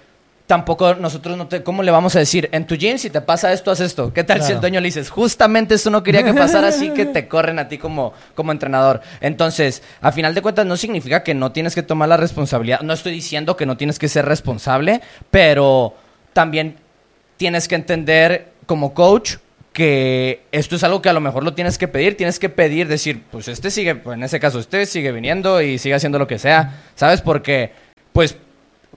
[0.46, 1.62] tampoco nosotros no te...
[1.62, 2.48] ¿Cómo le vamos a decir?
[2.52, 4.12] En tu gym, si te pasa esto, haz esto.
[4.12, 7.06] ¿Qué tal si el dueño le dices, justamente esto no quería que pasara, así que
[7.06, 9.00] te corren a ti como, como entrenador?
[9.20, 12.80] Entonces, a final de cuentas, no significa que no tienes que tomar la responsabilidad.
[12.80, 15.00] No estoy diciendo que no tienes que ser responsable,
[15.30, 15.94] pero
[16.32, 16.76] también
[17.36, 19.36] tienes que entender como coach
[19.72, 22.88] que esto es algo que a lo mejor lo tienes que pedir, tienes que pedir,
[22.88, 26.26] decir, pues este sigue, pues en ese caso, usted sigue viniendo y sigue haciendo lo
[26.26, 27.22] que sea, ¿sabes?
[27.22, 27.72] Porque,
[28.12, 28.36] pues,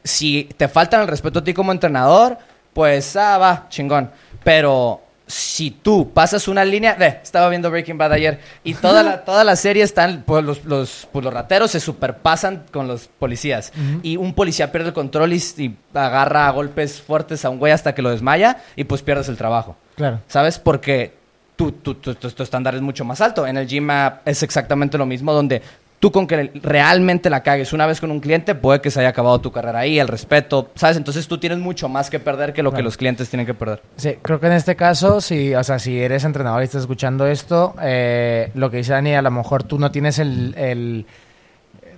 [0.05, 2.37] si te faltan el respeto a ti como entrenador,
[2.73, 4.09] pues, ah, va, chingón.
[4.43, 9.21] Pero si tú pasas una línea, ve, estaba viendo Breaking Bad ayer y toda la,
[9.25, 13.73] toda la serie están, pues los, los, pues, los rateros se superpasan con los policías
[14.03, 17.71] y un policía pierde el control y, y agarra a golpes fuertes a un güey
[17.73, 19.75] hasta que lo desmaya y pues pierdes el trabajo.
[19.95, 20.19] Claro.
[20.27, 20.59] ¿Sabes?
[20.59, 21.15] Porque
[21.55, 23.47] tu, tu, tu, tu- estándar es mucho más alto.
[23.47, 25.63] En el gym ah, es exactamente lo mismo, donde
[25.99, 29.09] tú con que realmente la cagues una vez con un cliente, puede que se haya
[29.09, 30.97] acabado tu carrera ahí, el respeto, ¿sabes?
[30.97, 33.81] Entonces tú tienes mucho más que perder que lo que los clientes tienen que perder.
[33.95, 37.25] Sí, creo que en este caso, si, o sea, si eres entrenador y estás escuchando
[37.27, 41.05] esto, eh, lo que dice Dani, a lo mejor tú no tienes el, el-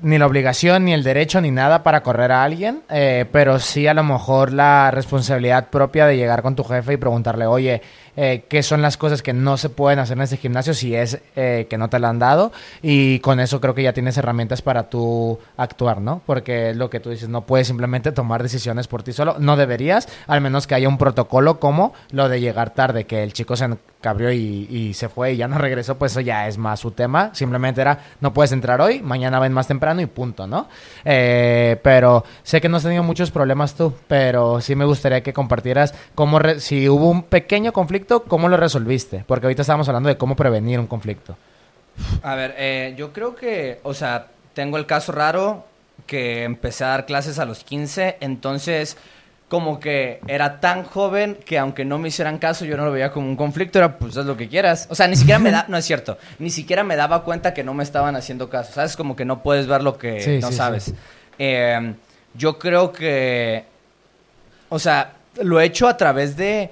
[0.03, 3.87] ni la obligación, ni el derecho, ni nada para correr a alguien, eh, pero sí
[3.87, 7.81] a lo mejor la responsabilidad propia de llegar con tu jefe y preguntarle, oye,
[8.17, 11.19] eh, qué son las cosas que no se pueden hacer en este gimnasio si es
[11.35, 12.51] eh, que no te la han dado
[12.81, 16.21] y con eso creo que ya tienes herramientas para tú actuar, ¿no?
[16.25, 20.09] Porque lo que tú dices, no puedes simplemente tomar decisiones por ti solo, no deberías,
[20.27, 23.65] al menos que haya un protocolo como lo de llegar tarde, que el chico se
[23.65, 26.91] encabrió y, y se fue y ya no regresó, pues eso ya es más su
[26.91, 30.67] tema, simplemente era, no puedes entrar hoy, mañana ven más temprano y punto, ¿no?
[31.05, 35.33] Eh, pero sé que no has tenido muchos problemas tú, pero sí me gustaría que
[35.33, 39.23] compartieras cómo, si hubo un pequeño conflicto, ¿cómo lo resolviste?
[39.27, 41.37] Porque ahorita estábamos hablando de cómo prevenir un conflicto.
[42.21, 45.65] A ver, eh, yo creo que, o sea, tengo el caso raro
[46.05, 48.97] que empecé a dar clases a los 15, entonces
[49.49, 53.11] como que era tan joven que aunque no me hicieran caso yo no lo veía
[53.11, 54.87] como un conflicto, era pues haz lo que quieras.
[54.89, 57.63] O sea, ni siquiera me da, no es cierto, ni siquiera me daba cuenta que
[57.63, 58.95] no me estaban haciendo caso, ¿sabes?
[58.97, 60.83] Como que no puedes ver lo que Sí, no sí, sabes.
[60.83, 60.95] sí.
[61.39, 61.93] Eh,
[62.33, 63.63] yo creo que,
[64.69, 66.69] o sea, lo he hecho a través de...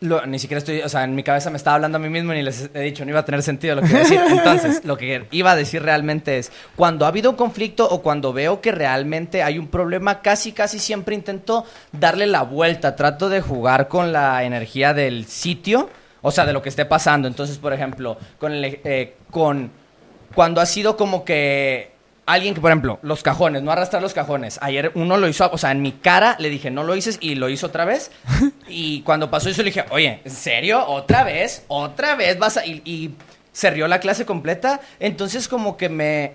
[0.00, 2.32] Lo- ni siquiera estoy, o sea, en mi cabeza me estaba hablando a mí mismo
[2.34, 4.20] y ni les he dicho, no iba a tener sentido lo que iba a decir.
[4.28, 8.32] Entonces, lo que iba a decir realmente es, cuando ha habido un conflicto o cuando
[8.34, 13.40] veo que realmente hay un problema, casi, casi siempre intento darle la vuelta, trato de
[13.40, 15.88] jugar con la energía del sitio,
[16.20, 17.26] o sea, de lo que esté pasando.
[17.26, 19.70] Entonces, por ejemplo, con, el, eh, con
[20.34, 21.95] cuando ha sido como que
[22.26, 24.58] alguien que, por ejemplo, los cajones, no arrastrar los cajones.
[24.60, 27.36] Ayer uno lo hizo, o sea, en mi cara le dije, no lo hices y
[27.36, 28.10] lo hizo otra vez.
[28.68, 30.84] y cuando pasó eso le dije, oye, ¿en serio?
[30.86, 31.64] ¿Otra vez?
[31.68, 32.66] ¿Otra vez vas a...?
[32.66, 33.14] Y, y
[33.52, 34.80] se rió la clase completa.
[35.00, 36.32] Entonces como que me...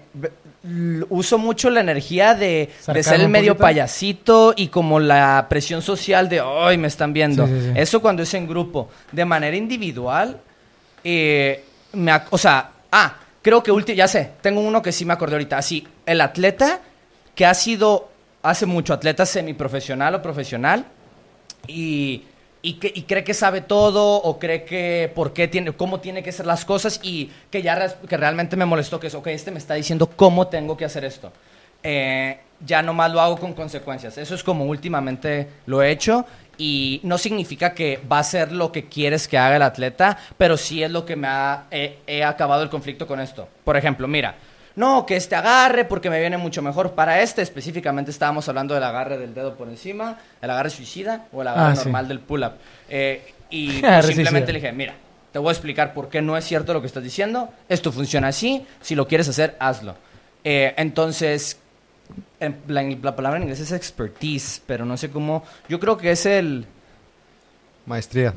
[1.09, 3.63] Uso mucho la energía de, ser el medio poquito.
[3.63, 7.47] payasito y como la presión social de, ay, me están viendo.
[7.47, 7.71] Sí, sí, sí.
[7.75, 8.89] Eso cuando es en grupo.
[9.11, 10.39] De manera individual,
[11.03, 15.13] eh, me, o sea, ah, creo que último, ya sé, tengo uno que sí me
[15.13, 15.57] acordé ahorita.
[15.57, 16.81] Así, el atleta
[17.35, 18.09] que ha sido
[18.43, 20.85] hace mucho atleta semiprofesional o profesional
[21.67, 22.23] y,
[22.61, 26.23] y, que, y cree que sabe todo o cree que por qué tiene, cómo tiene
[26.23, 29.51] que ser las cosas y que ya que realmente me molestó que es, ok, este
[29.51, 31.31] me está diciendo cómo tengo que hacer esto.
[31.83, 34.17] Eh, ya nomás lo hago con consecuencias.
[34.17, 36.25] Eso es como últimamente lo he hecho
[36.63, 40.57] y no significa que va a ser lo que quieres que haga el atleta, pero
[40.57, 43.47] sí es lo que me ha he- he acabado el conflicto con esto.
[43.63, 44.35] Por ejemplo, mira,
[44.75, 46.91] no, que este agarre porque me viene mucho mejor.
[46.91, 51.41] Para este específicamente estábamos hablando del agarre del dedo por encima, el agarre suicida o
[51.41, 51.83] el agarre Ah, sí.
[51.85, 52.53] normal del pull-up.
[52.89, 54.93] Eh, y pues, Agarre simplemente le dije, mira,
[55.31, 57.49] te voy a explicar por qué no es cierto lo que estás diciendo.
[57.69, 58.65] Esto funciona así.
[58.81, 59.95] Si lo quieres hacer, hazlo.
[60.43, 61.59] Eh, entonces,
[62.39, 65.43] en- la, la palabra en inglés es expertise, pero no sé cómo.
[65.69, 66.65] Yo creo que es el.
[67.85, 68.33] Maestría.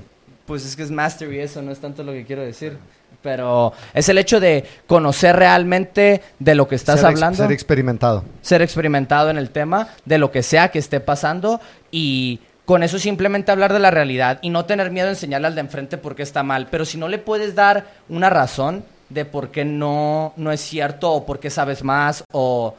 [0.47, 2.77] Pues es que es mastery, eso no es tanto lo que quiero decir.
[3.23, 7.53] Pero es el hecho de conocer realmente de lo que estás Ser ex- hablando Ser
[7.53, 8.25] experimentado.
[8.43, 11.61] ser experimentado en el tema de lo que sea que esté pasando
[11.91, 15.55] y con eso simplemente hablar de la realidad y no tener miedo a enseñarle al
[15.55, 16.69] de enfrente por qué está mal.
[16.71, 21.11] Pero si no le puedes dar una razón de por qué no, no es cierto
[21.13, 22.75] o por qué sabes más o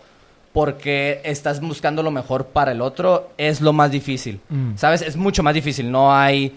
[0.55, 4.39] por qué estás buscando lo mejor para el otro, es lo más difícil.
[4.47, 4.77] Mm.
[4.77, 5.01] ¿Sabes?
[5.01, 5.91] Es mucho más difícil.
[5.91, 6.55] No hay,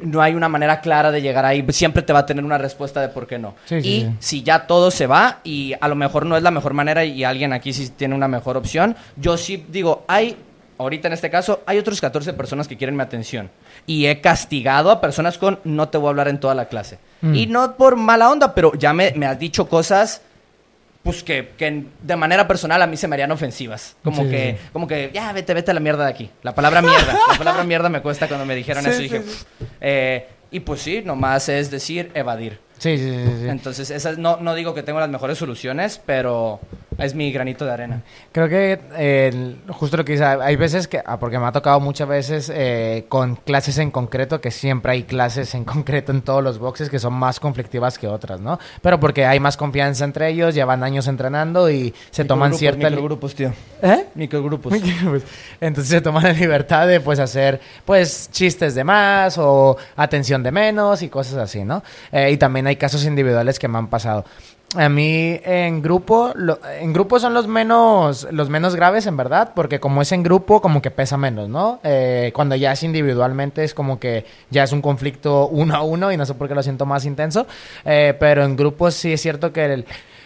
[0.00, 1.64] no hay una manera clara de llegar ahí.
[1.68, 3.54] Siempre te va a tener una respuesta de por qué no.
[3.66, 4.16] Sí, sí, y sí.
[4.18, 7.22] si ya todo se va y a lo mejor no es la mejor manera y
[7.22, 10.36] alguien aquí sí tiene una mejor opción, yo sí digo, hay,
[10.78, 13.48] ahorita en este caso, hay otros 14 personas que quieren mi atención.
[13.86, 16.98] Y he castigado a personas con no te voy a hablar en toda la clase.
[17.20, 17.34] Mm.
[17.36, 20.20] Y no por mala onda, pero ya me, me has dicho cosas
[21.04, 23.94] pues que, que de manera personal a mí se me harían ofensivas.
[24.02, 24.68] Como Sí, que, sí.
[24.72, 26.30] como que, ya, vete, vete a la mierda de aquí.
[26.42, 27.16] La palabra mierda.
[27.30, 29.00] la palabra mierda me cuesta cuando me dijeron Sí, eso.
[29.00, 29.22] Y dije.
[29.80, 32.58] Eh, y pues sí, nomás es decir, evadir.
[32.78, 33.48] Sí, sí, sí, sí.
[33.48, 36.60] Entonces, esas, no, no digo que tengo las mejores soluciones, pero
[36.98, 38.02] es mi granito de arena.
[38.32, 41.80] Creo que eh, justo lo que dice, hay veces que, ah, porque me ha tocado
[41.80, 46.42] muchas veces eh, con clases en concreto, que siempre hay clases en concreto en todos
[46.42, 48.58] los boxes que son más conflictivas que otras, ¿no?
[48.82, 52.90] Pero porque hay más confianza entre ellos, llevan años entrenando y se toman Microgrupos, cierta...
[52.90, 53.52] Microgrupos, tío.
[53.82, 54.06] ¿Eh?
[54.14, 54.72] Microgrupos.
[55.04, 55.22] Pues,
[55.60, 60.52] Entonces se toman la libertad de pues hacer pues chistes de más o atención de
[60.52, 61.82] menos y cosas así, ¿no?
[62.12, 64.24] Eh, y también hay casos individuales que me han pasado.
[64.76, 66.32] A mí en grupo,
[66.80, 70.60] en grupo son los menos, los menos graves en verdad, porque como es en grupo
[70.60, 71.78] como que pesa menos, ¿no?
[71.84, 76.10] Eh, cuando ya es individualmente es como que ya es un conflicto uno a uno
[76.10, 77.46] y no sé por qué lo siento más intenso,
[77.84, 79.84] Eh, pero en grupo sí es cierto que el,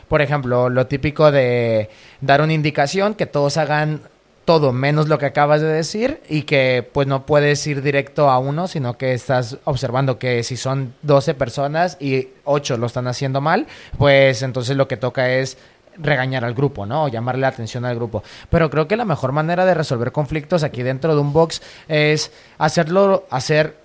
[0.09, 1.91] por ejemplo, lo típico de
[2.23, 4.01] dar una indicación, que todos hagan
[4.49, 8.39] todo menos lo que acabas de decir y que pues no puedes ir directo a
[8.39, 13.43] uno, sino que estás observando que si son 12 personas y 8 lo están haciendo
[13.43, 13.67] mal,
[13.99, 15.59] pues entonces lo que toca es
[15.99, 17.05] regañar al grupo, ¿no?
[17.05, 18.23] O llamarle la atención al grupo.
[18.49, 22.33] Pero creo que la mejor manera de resolver conflictos aquí dentro de un box es
[22.57, 23.77] hacerlo, hacer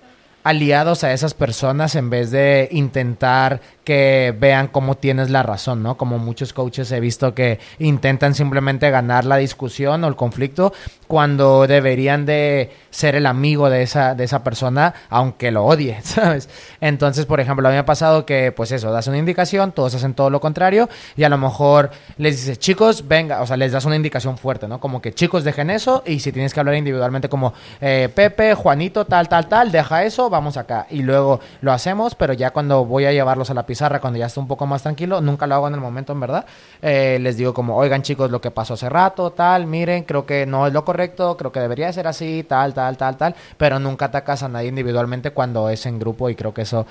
[0.44, 5.96] aliados a esas personas en vez de intentar que vean cómo tienes la razón, ¿no?
[5.96, 10.72] Como muchos coaches he visto que intentan simplemente ganar la discusión o el conflicto
[11.06, 16.48] cuando deberían de ser el amigo de esa, de esa persona, aunque lo odie, ¿sabes?
[16.80, 19.94] Entonces, por ejemplo, a mí me ha pasado que, pues eso, das una indicación, todos
[19.94, 23.72] hacen todo lo contrario y a lo mejor les dices, chicos, venga, o sea, les
[23.72, 24.80] das una indicación fuerte, ¿no?
[24.80, 29.04] Como que chicos dejen eso y si tienes que hablar individualmente como eh, Pepe, Juanito,
[29.04, 30.86] tal, tal, tal, deja eso, vamos acá.
[30.90, 34.26] Y luego lo hacemos, pero ya cuando voy a llevarlos a la pizarra, cuando ya
[34.26, 36.46] está un poco más tranquilo, nunca lo hago en el momento, en verdad.
[36.80, 40.46] Eh, les digo como, oigan chicos, lo que pasó hace rato, tal, miren, creo que
[40.46, 44.06] no es lo correcto, creo que debería ser así, tal, tal, tal, tal, pero nunca
[44.06, 46.86] atacas a nadie individualmente cuando es en grupo y creo que eso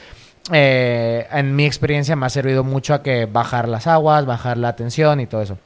[0.51, 4.75] eh, en mi experiencia me ha servido mucho a que bajar las aguas, bajar la
[4.75, 5.57] tensión y todo eso.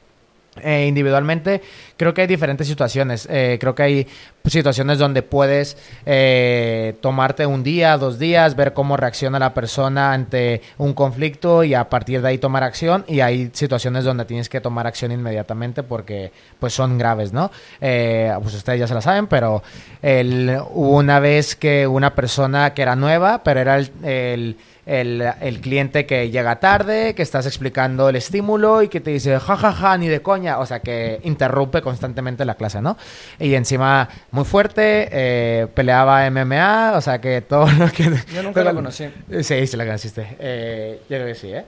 [0.64, 1.62] Eh, individualmente
[1.96, 3.26] creo que hay diferentes situaciones.
[3.30, 4.06] Eh, creo que hay
[4.46, 10.62] situaciones donde puedes eh, tomarte un día, dos días, ver cómo reacciona la persona ante
[10.78, 13.04] un conflicto y a partir de ahí tomar acción.
[13.08, 17.50] Y hay situaciones donde tienes que tomar acción inmediatamente porque pues son graves, ¿no?
[17.80, 19.62] Eh, pues ustedes ya se la saben, pero
[20.02, 24.56] el- una vez que una persona que era nueva, pero era el
[24.88, 29.38] el, el cliente que llega tarde, que estás explicando el estímulo y que te dice,
[29.38, 32.96] jajaja, ja, ja, ni de coña, o sea, que interrumpe constantemente la clase, ¿no?
[33.38, 38.10] Y encima, muy fuerte, eh, peleaba MMA, o sea, que todo lo que...
[38.34, 39.08] Yo nunca lo conocí.
[39.42, 40.36] Sí, sí la conociste.
[40.38, 41.64] Eh, yo creo que sí, ¿eh?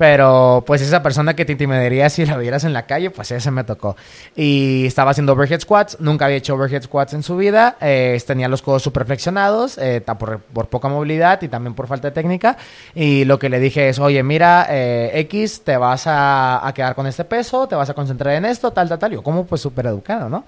[0.00, 3.50] Pero pues esa persona que te intimidaría si la vieras en la calle, pues ese
[3.50, 3.96] me tocó.
[4.34, 8.48] Y estaba haciendo overhead squats, nunca había hecho overhead squats en su vida, eh, tenía
[8.48, 12.56] los codos super flexionados, eh, por, por poca movilidad y también por falta de técnica.
[12.94, 16.94] Y lo que le dije es, oye, mira, eh, X, te vas a, a quedar
[16.94, 19.12] con este peso, te vas a concentrar en esto, tal, tal, tal.
[19.12, 20.46] Yo como pues súper educado, ¿no?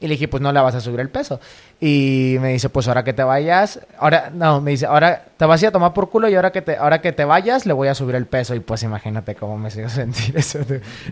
[0.00, 1.40] Y le dije, pues no le vas a subir el peso.
[1.80, 5.62] Y me dice, pues ahora que te vayas, ahora, no, me dice, ahora te vas
[5.62, 7.94] a tomar por culo y ahora que te, ahora que te vayas le voy a
[7.94, 8.54] subir el peso.
[8.54, 10.60] Y pues imagínate cómo me hizo sentir eso.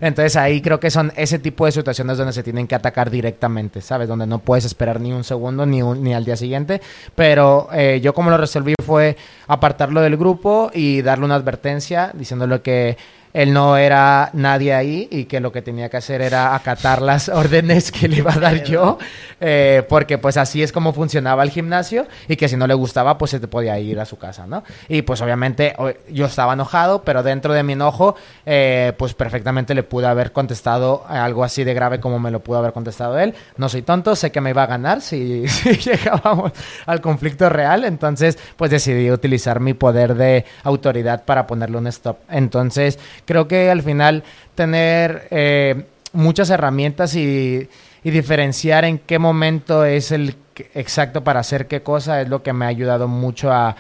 [0.01, 3.81] Entonces ahí creo que son ese tipo de situaciones donde se tienen que atacar directamente,
[3.81, 4.09] ¿sabes?
[4.09, 6.81] Donde no puedes esperar ni un segundo ni, ni al día siguiente.
[7.15, 9.17] Pero eh, yo como lo resolví fue
[9.47, 12.97] apartarlo del grupo y darle una advertencia diciéndole que
[13.33, 17.29] él no era nadie ahí y que lo que tenía que hacer era acatar las
[17.29, 18.99] órdenes que le iba a dar yo,
[19.41, 23.19] eh, porque pues así es como funcionaba el gimnasio y que si no le gustaba
[23.19, 24.65] pues se te podía ir a su casa, ¿no?
[24.89, 25.75] Y pues obviamente
[26.11, 28.17] yo estaba enojado, pero dentro de mi enojo
[28.47, 32.59] eh, pues perfectamente le pude haber contestado algo así de grave como me lo pudo
[32.59, 33.35] haber contestado él.
[33.57, 36.53] No soy tonto, sé que me iba a ganar si, si llegábamos
[36.87, 42.19] al conflicto real, entonces pues decidí utilizar mi poder de autoridad para ponerle un stop.
[42.29, 47.69] Entonces creo que al final tener eh, muchas herramientas y,
[48.05, 50.35] diferenciar en qué momento es el
[50.75, 53.77] exacto para hacer qué cosa es lo que me ha ayudado mucho a,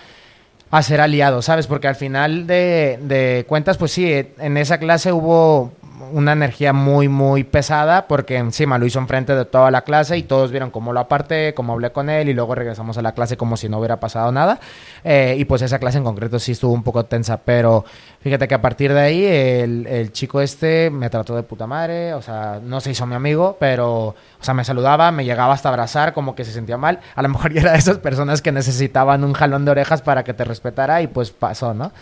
[0.71, 1.67] a ser aliado, ¿sabes?
[1.67, 5.73] Porque al final de, de cuentas, pues sí, en esa clase hubo
[6.11, 10.23] una energía muy, muy pesada, porque encima lo hizo enfrente de toda la clase y
[10.23, 13.37] todos vieron cómo lo aparté, cómo hablé con él y luego regresamos a la clase
[13.37, 14.59] como si no hubiera pasado nada.
[15.05, 17.85] Eh, y pues esa clase en concreto sí estuvo un poco tensa, pero
[18.21, 22.23] fíjate que a partir de ahí el, chico este me trató de puta madre, o
[22.23, 26.13] sea, no se hizo mi amigo, pero, o sea, me saludaba, me llegaba hasta abrazar,
[26.13, 27.01] como que se sentía mal.
[27.15, 30.35] A lo mejor era de esas personas que necesitaban un jalón de orejas para que
[30.35, 31.93] te respetara y pues pasó, ¿no?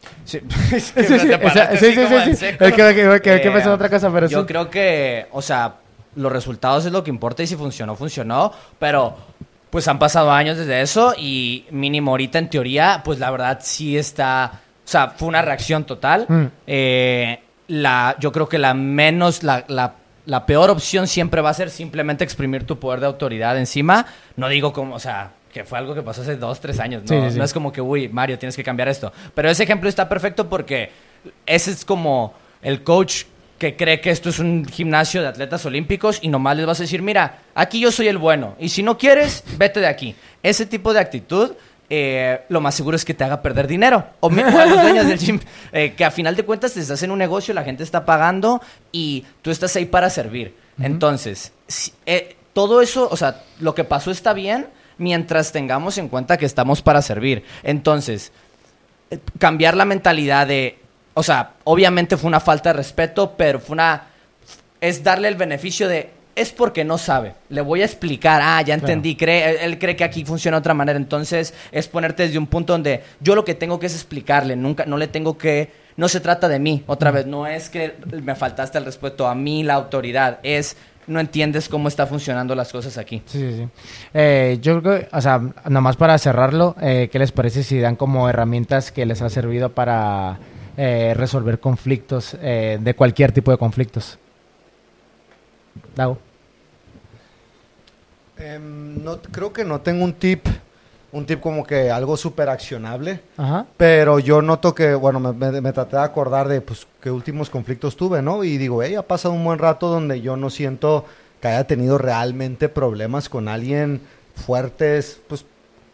[0.24, 2.46] Sí, Sí, sí, sí, sí, sí, sí.
[2.46, 4.46] Es que- que- que- pensé en otra cosa, pero Yo sí.
[4.46, 5.74] creo que, o sea,
[6.16, 8.52] los resultados es lo que importa y si funcionó, funcionó.
[8.78, 9.16] Pero,
[9.70, 13.96] pues han pasado años desde eso y mínimo ahorita en teoría, pues la verdad sí
[13.96, 14.60] está...
[14.84, 16.24] O sea, fue una reacción total.
[16.28, 16.44] Mm.
[16.66, 21.54] Eh, la, yo creo que la menos, la, la, la peor opción siempre va a
[21.54, 24.06] ser simplemente exprimir tu poder de autoridad encima.
[24.36, 27.02] No digo como, o sea, que fue algo que pasó hace dos, tres años.
[27.02, 27.38] No, Sí, sí, sí.
[27.38, 29.12] no es como que, uy, Mario, tienes que cambiar esto.
[29.34, 30.90] Pero ese ejemplo está perfecto porque
[31.46, 33.24] ese es como el coach
[33.58, 36.84] que cree que esto es un gimnasio de atletas olímpicos y nomás les vas a
[36.84, 40.14] decir, mira, aquí yo soy el bueno y si no quieres, vete de aquí.
[40.44, 41.52] Ese tipo de actitud,
[41.90, 44.04] eh, lo más seguro es que te haga perder dinero.
[44.20, 45.40] O, me- o a los dueños del gym,
[45.72, 48.62] eh, que a final de cuentas te estás en un negocio, la gente está pagando
[48.92, 50.54] y tú estás ahí para servir.
[50.80, 54.66] Entonces, si- eh, todo eso, o sea, lo que pasó está bien
[54.98, 57.44] mientras tengamos en cuenta que estamos para servir.
[57.62, 58.32] Entonces,
[59.10, 60.78] eh, cambiar la mentalidad de,
[61.14, 64.08] o sea, obviamente fue una falta de respeto, pero fue una,
[64.80, 67.34] es darle el beneficio de, es porque no sabe.
[67.48, 70.60] Le voy a explicar, ah, ya entendí, cree, él, él cree que aquí funciona de
[70.60, 73.94] otra manera, entonces es ponerte desde un punto donde yo lo que tengo que es
[73.94, 77.68] explicarle, nunca, no le tengo que, no se trata de mí, otra vez, no es
[77.68, 80.76] que me faltaste el respeto a mí, la autoridad, es,
[81.08, 83.22] no entiendes cómo está funcionando las cosas aquí.
[83.26, 83.68] Sí, sí, sí.
[84.14, 87.96] Eh, yo creo que, o sea, nomás para cerrarlo, eh, ¿qué les parece si dan
[87.96, 90.38] como herramientas que les ha servido para
[90.76, 94.18] eh, resolver conflictos, eh, de cualquier tipo de conflictos?
[95.96, 96.18] Dago.
[98.36, 100.46] Em, no, creo que no tengo un tip,
[101.12, 103.20] un tip como que algo súper accionable.
[103.36, 103.66] Ajá.
[103.76, 107.48] Pero yo noto que, bueno, me, me- me traté de acordar de, pues, qué últimos
[107.50, 108.44] conflictos tuve, ¿no?
[108.44, 111.04] Y digo, hey, ha pasado un buen rato donde yo no siento
[111.40, 114.00] que haya tenido realmente problemas con alguien
[114.34, 115.44] fuertes, pues,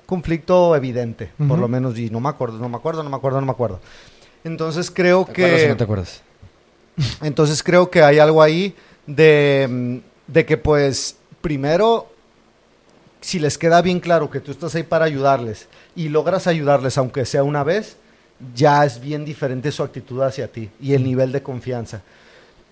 [0.07, 3.41] conflicto evidente, por lo menos, y no me acuerdo, no me acuerdo, no me acuerdo,
[3.41, 3.81] no me acuerdo.
[4.45, 5.69] Entonces creo ¿Te acuerdas o que...
[5.69, 6.23] no te acuerdas?
[7.23, 8.75] Entonces creo que hay algo ahí
[9.07, 12.09] de, mm, de que pues primero,
[13.25, 17.25] si les queda bien claro que tú estás ahí para ayudarles y logras ayudarles aunque
[17.25, 17.97] sea una vez,
[18.55, 22.03] ya es bien diferente su actitud hacia ti y el nivel de confianza.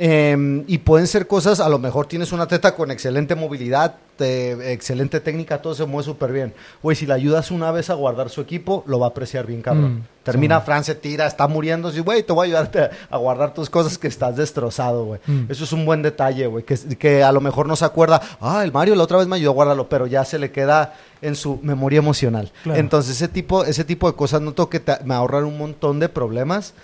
[0.04, 4.72] Em, y pueden ser cosas, a lo mejor tienes una teta con excelente movilidad, te-
[4.72, 6.54] excelente técnica, todo se mueve súper bien.
[6.82, 9.62] Güey, si le ayudas una vez a guardar su equipo, lo va a apreciar bien,
[9.62, 9.98] cabrón.
[9.98, 10.66] Mm, Termina sí.
[10.66, 13.96] Fran, se tira, está muriendo, y güey, te voy a ayudarte a guardar tus cosas
[13.96, 15.20] que estás destrozado, güey.
[15.24, 15.44] Mm.
[15.48, 18.64] Eso es un buen detalle, güey, que, que a lo mejor no se acuerda, ah,
[18.64, 21.36] el Mario la otra vez me ayudó a guardarlo, pero ya se le queda en
[21.36, 22.50] su memoria emocional.
[22.64, 22.80] Claro.
[22.80, 26.08] Entonces, ese tipo, ese tipo de cosas noto que te- me ahorran un montón de
[26.08, 26.74] problemas.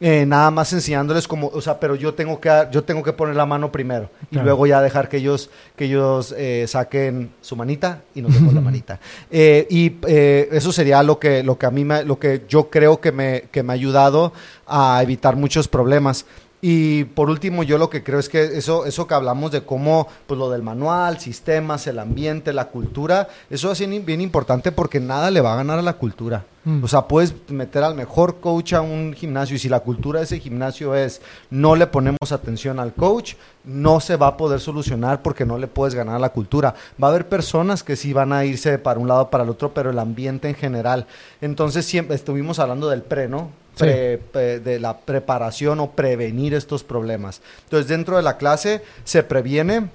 [0.00, 3.34] Eh, nada más enseñándoles como, o sea, pero yo tengo que, yo tengo que poner
[3.34, 8.02] la mano primero y luego ya dejar que ellos, que ellos eh, saquen su manita
[8.14, 9.00] y nosotros la manita.
[9.30, 12.70] Eh, y eh, eso sería lo que, lo que a mí, me, lo que yo
[12.70, 14.32] creo que me, que me ha ayudado
[14.66, 16.26] a evitar muchos problemas.
[16.60, 20.08] Y por último, yo lo que creo es que eso, eso que hablamos de cómo,
[20.26, 24.98] pues lo del manual, sistemas, el ambiente, la cultura, eso es bien, bien importante porque
[24.98, 26.44] nada le va a ganar a la cultura.
[26.64, 26.82] Mm.
[26.82, 30.24] O sea, puedes meter al mejor coach a un gimnasio y si la cultura de
[30.24, 33.34] ese gimnasio es no le ponemos atención al coach,
[33.64, 36.74] no se va a poder solucionar porque no le puedes ganar a la cultura.
[37.00, 39.50] Va a haber personas que sí van a irse para un lado o para el
[39.50, 41.06] otro, pero el ambiente en general.
[41.40, 43.50] Entonces, siempre estuvimos hablando del pre, ¿no?
[43.78, 47.40] Pre- de la preparación o prevenir estos problemas.
[47.64, 49.88] Entonces, dentro de la clase se previene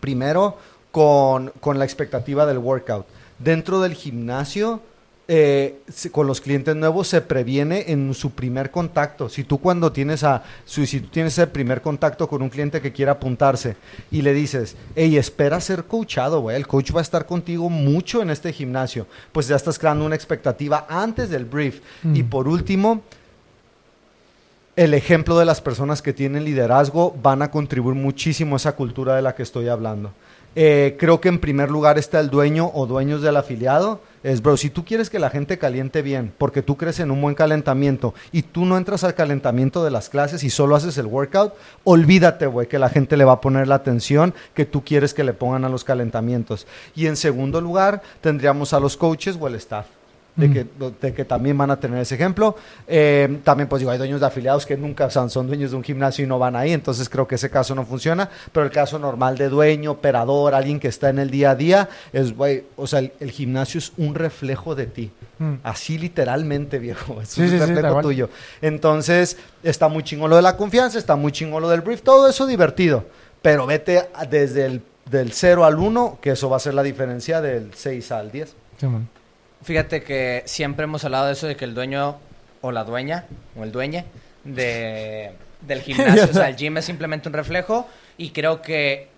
[0.00, 0.58] primero
[0.90, 3.06] con, con la expectativa del workout.
[3.38, 4.80] Dentro del gimnasio,
[5.28, 5.80] eh,
[6.12, 9.28] con los clientes nuevos se previene en su primer contacto.
[9.28, 12.92] Si tú cuando tienes a, si tú tienes el primer contacto con un cliente que
[12.92, 13.76] quiera apuntarse
[14.10, 18.22] y le dices, hey, espera ser coachado, güey, el coach va a estar contigo mucho
[18.22, 21.80] en este gimnasio, pues ya estás creando una expectativa antes del brief.
[22.04, 22.28] Y Mm.
[22.28, 23.02] por último,
[24.76, 29.16] el ejemplo de las personas que tienen liderazgo van a contribuir muchísimo a esa cultura
[29.16, 30.12] de la que estoy hablando.
[30.58, 34.00] Eh, creo que en primer lugar está el dueño o dueños del afiliado.
[34.22, 37.20] Es, bro, si tú quieres que la gente caliente bien, porque tú crees en un
[37.20, 41.06] buen calentamiento y tú no entras al calentamiento de las clases y solo haces el
[41.06, 41.52] workout,
[41.84, 45.24] olvídate, güey, que la gente le va a poner la atención que tú quieres que
[45.24, 46.66] le pongan a los calentamientos.
[46.94, 49.86] Y en segundo lugar, tendríamos a los coaches o el staff
[50.36, 50.52] de Mm.
[50.52, 50.66] que,
[51.00, 52.56] de que también van a tener ese ejemplo.
[52.86, 55.82] Eh, también, pues digo, hay dueños de afiliados que nunca son, son dueños de un
[55.82, 58.98] gimnasio y no van ahí, entonces creo que ese caso no funciona, pero el caso
[58.98, 62.86] normal de dueño, operador, alguien que está en el día a día, es, güey, o
[62.86, 65.10] sea, el, el gimnasio es un reflejo de ti.
[65.38, 65.54] Mm.
[65.62, 67.20] Así literalmente, viejo.
[67.22, 68.02] Es Sí, un sí, sí, reflejo cual.
[68.02, 68.30] tuyo.
[68.60, 72.28] Entonces, está muy chingón lo de la confianza, está muy chingón lo del brief, todo
[72.28, 73.04] eso divertido.
[73.42, 77.40] Pero vete desde el del 0 al 1, que eso va a ser la diferencia
[77.40, 78.54] del 6 al 10.
[78.78, 79.08] Simón.
[79.62, 82.18] Fíjate que siempre hemos hablado de eso de que el dueño
[82.60, 83.24] o la dueña
[83.58, 84.04] o el dueñe
[84.44, 89.08] de, del gimnasio, o sea, el gym es simplemente un reflejo y creo que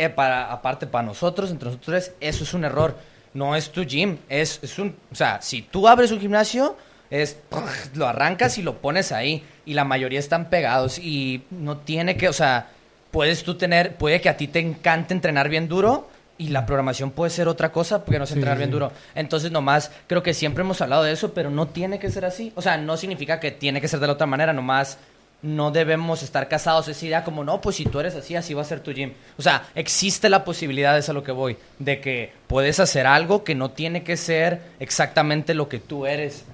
[0.00, 2.96] eh, para, aparte para nosotros, entre nosotros, eso es un error.
[3.34, 4.96] No es tu gym, es, es un...
[5.12, 6.74] O sea, si tú abres un gimnasio,
[7.10, 7.36] es...
[7.94, 9.44] Lo arrancas y lo pones ahí.
[9.66, 12.30] Y la mayoría están pegados y no tiene que...
[12.30, 12.70] O sea,
[13.10, 13.96] puedes tú tener...
[13.96, 16.08] Puede que a ti te encante entrenar bien duro
[16.40, 18.72] y la programación puede ser otra cosa porque no es entrenar sí, bien sí.
[18.72, 18.92] duro.
[19.14, 22.50] Entonces, nomás, creo que siempre hemos hablado de eso, pero no tiene que ser así.
[22.56, 24.96] O sea, no significa que tiene que ser de la otra manera, nomás
[25.42, 28.62] no debemos estar casados esa idea como, no, pues si tú eres así, así va
[28.62, 29.12] a ser tu gym.
[29.36, 33.44] O sea, existe la posibilidad, es a lo que voy, de que puedes hacer algo
[33.44, 36.44] que no tiene que ser exactamente lo que tú eres.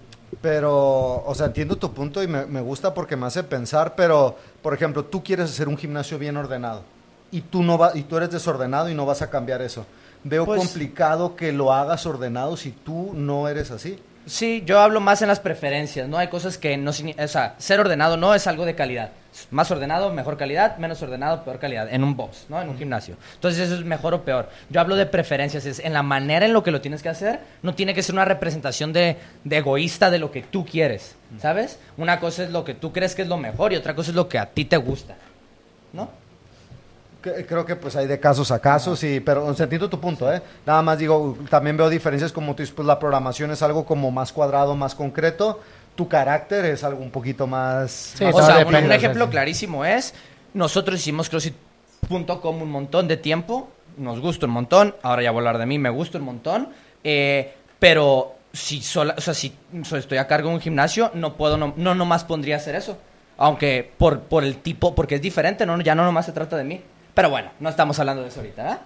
[0.40, 4.36] Pero, o sea, entiendo tu punto y me, me gusta porque me hace pensar, pero,
[4.62, 6.82] por ejemplo, tú quieres hacer un gimnasio bien ordenado
[7.30, 9.86] y tú, no va, y tú eres desordenado y no vas a cambiar eso.
[10.24, 13.98] Veo Pues- complicado que lo hagas ordenado si tú no eres así.
[14.26, 16.18] Sí, yo hablo más en las preferencias, ¿no?
[16.18, 16.90] Hay cosas que no...
[16.90, 19.10] O sea, ser ordenado no es algo de calidad.
[19.52, 21.86] Más ordenado, mejor calidad, menos ordenado, peor calidad.
[21.92, 22.60] En un box, ¿no?
[22.60, 23.14] En un gimnasio.
[23.34, 24.48] Entonces eso es mejor o peor.
[24.68, 27.38] Yo hablo de preferencias, es en la manera en lo que lo tienes que hacer.
[27.62, 31.78] No tiene que ser una representación de, de egoísta de lo que tú quieres, ¿sabes?
[31.96, 34.16] Una cosa es lo que tú crees que es lo mejor y otra cosa es
[34.16, 35.14] lo que a ti te gusta,
[35.92, 36.10] ¿no?
[37.46, 40.32] Creo que pues hay de casos a casos, sí, pero o sea, entiendo tu punto,
[40.32, 40.40] ¿eh?
[40.64, 44.10] Nada más digo, también veo diferencias como tú dices, pues la programación es algo como
[44.10, 45.60] más cuadrado, más concreto,
[45.94, 48.12] tu carácter es algo un poquito más...
[48.16, 50.14] Sí, más o sea, un, ejemplo clarísimo es,
[50.54, 55.40] nosotros hicimos CrossFit.com un montón de tiempo, nos gusta un montón, ahora ya voy a
[55.40, 56.68] hablar de mí, me gusta un montón,
[57.02, 59.54] eh, pero si, sola, o sea, si
[59.84, 62.98] so- estoy a cargo de un gimnasio, no puedo, no, no nomás pondría hacer eso.
[63.38, 66.64] Aunque por, por el tipo, porque es diferente, no, ya no nomás se trata de
[66.64, 66.80] mí.
[67.16, 68.80] Pero bueno, no estamos hablando de eso ahorita, ¿verdad?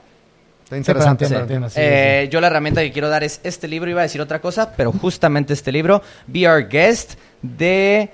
[0.63, 1.25] Está interesante.
[1.25, 4.05] entiendo, entiendo, sí, Eh, Yo la herramienta que quiero dar es este libro, iba a
[4.05, 8.11] decir otra cosa, pero justamente este libro, Be Our Guest, de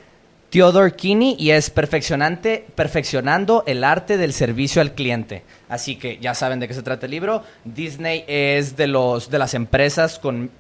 [0.48, 5.42] Theodore Kinney, y es perfeccionante, perfeccionando el arte del servicio al cliente.
[5.68, 7.42] Así que ya saben de qué se trata el libro.
[7.66, 10.50] Disney es de, los, de las empresas con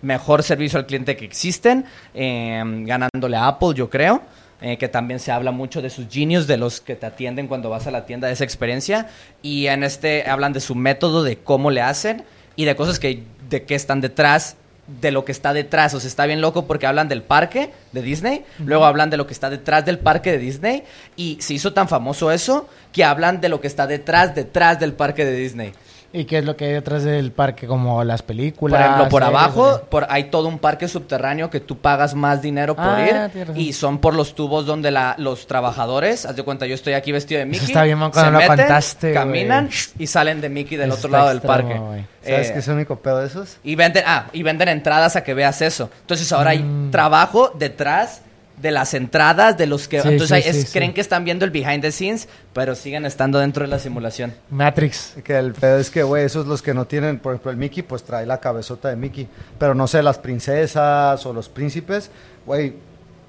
[0.00, 1.84] mejor servicio al cliente que existen,
[2.14, 4.22] eh, ganándole a Apple, yo creo.
[4.62, 7.68] Eh, que también se habla mucho de sus genios, de los que te atienden cuando
[7.68, 9.08] vas a la tienda, de esa experiencia.
[9.42, 13.24] Y en este hablan de su método, de cómo le hacen y de cosas que,
[13.48, 14.56] de qué están detrás,
[15.00, 15.94] de lo que está detrás.
[15.94, 19.26] O sea, está bien loco porque hablan del parque de Disney, luego hablan de lo
[19.26, 20.84] que está detrás del parque de Disney
[21.16, 24.92] y se hizo tan famoso eso que hablan de lo que está detrás, detrás del
[24.92, 25.72] parque de Disney.
[26.14, 27.66] ¿Y qué es lo que hay detrás del parque?
[27.66, 28.78] Como las películas.
[28.78, 32.42] Por ejemplo, por series, abajo por, hay todo un parque subterráneo que tú pagas más
[32.42, 33.52] dinero por Ah, ir.
[33.56, 37.12] Y son por los tubos donde la, los trabajadores, haz de cuenta, yo estoy aquí
[37.12, 37.66] vestido de Mickey.
[37.68, 40.98] está bien, man, se cuando lo meten, contaste, caminan y salen de Mickey del Eso
[40.98, 41.74] otro lado del parque.
[41.78, 42.04] güey.
[42.22, 43.56] ¿Sabes Eh, qué es el único pedo de esos?
[43.64, 45.88] y venden, ah, y venden entradas a que veas eso.
[46.02, 46.90] Entonces ahora hay Mm.
[46.90, 48.20] trabajo detrás
[48.62, 50.00] de las entradas de los que...
[50.00, 50.72] Sí, entonces sí, es- sí.
[50.72, 54.32] creen que están viendo el behind the scenes, pero siguen estando dentro de la simulación.
[54.50, 55.14] Matrix.
[55.24, 57.82] Que el pedo es que, güey, esos los que no tienen, por ejemplo, el Mickey,
[57.82, 59.28] pues trae la cabezota de Mickey.
[59.58, 62.10] Pero no sé, las princesas o los príncipes,
[62.46, 62.74] güey,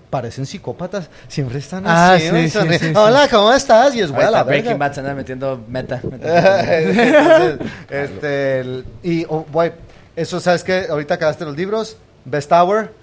[0.10, 1.10] parecen psicópatas.
[1.28, 2.94] Siempre están Ah, así, sí, sí, sí.
[2.96, 3.96] Hola, ¿cómo estás?
[3.96, 4.78] Y es, güey, la Breaking.
[4.78, 6.00] Bad se anda metiendo meta.
[6.04, 7.60] Entonces,
[7.90, 9.72] este, el- y, oh, güey,
[10.16, 10.86] eso, ¿sabes qué?
[10.90, 12.94] Ahorita acabaste los libros, Best Hour,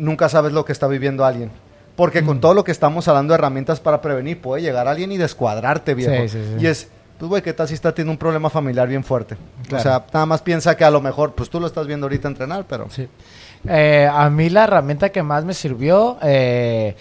[0.00, 1.50] nunca sabes lo que está viviendo alguien.
[1.96, 2.26] Porque Mm.
[2.26, 5.94] con todo lo que estamos hablando de herramientas para prevenir, puede llegar alguien y descuadrarte,
[5.94, 6.14] viejo.
[6.22, 6.64] Sí, sí, sí.
[6.64, 6.88] Y es,
[7.18, 9.36] pues, güey, ¿qué tal si está teniendo un problema familiar bien fuerte?
[9.68, 9.80] Claro.
[9.80, 12.28] O sea, nada más piensa que a lo mejor, pues tú lo estás viendo ahorita
[12.28, 12.86] entrenar, pero...
[12.90, 13.06] Sí.
[13.68, 16.96] Eh, a mí la herramienta que más me sirvió eh,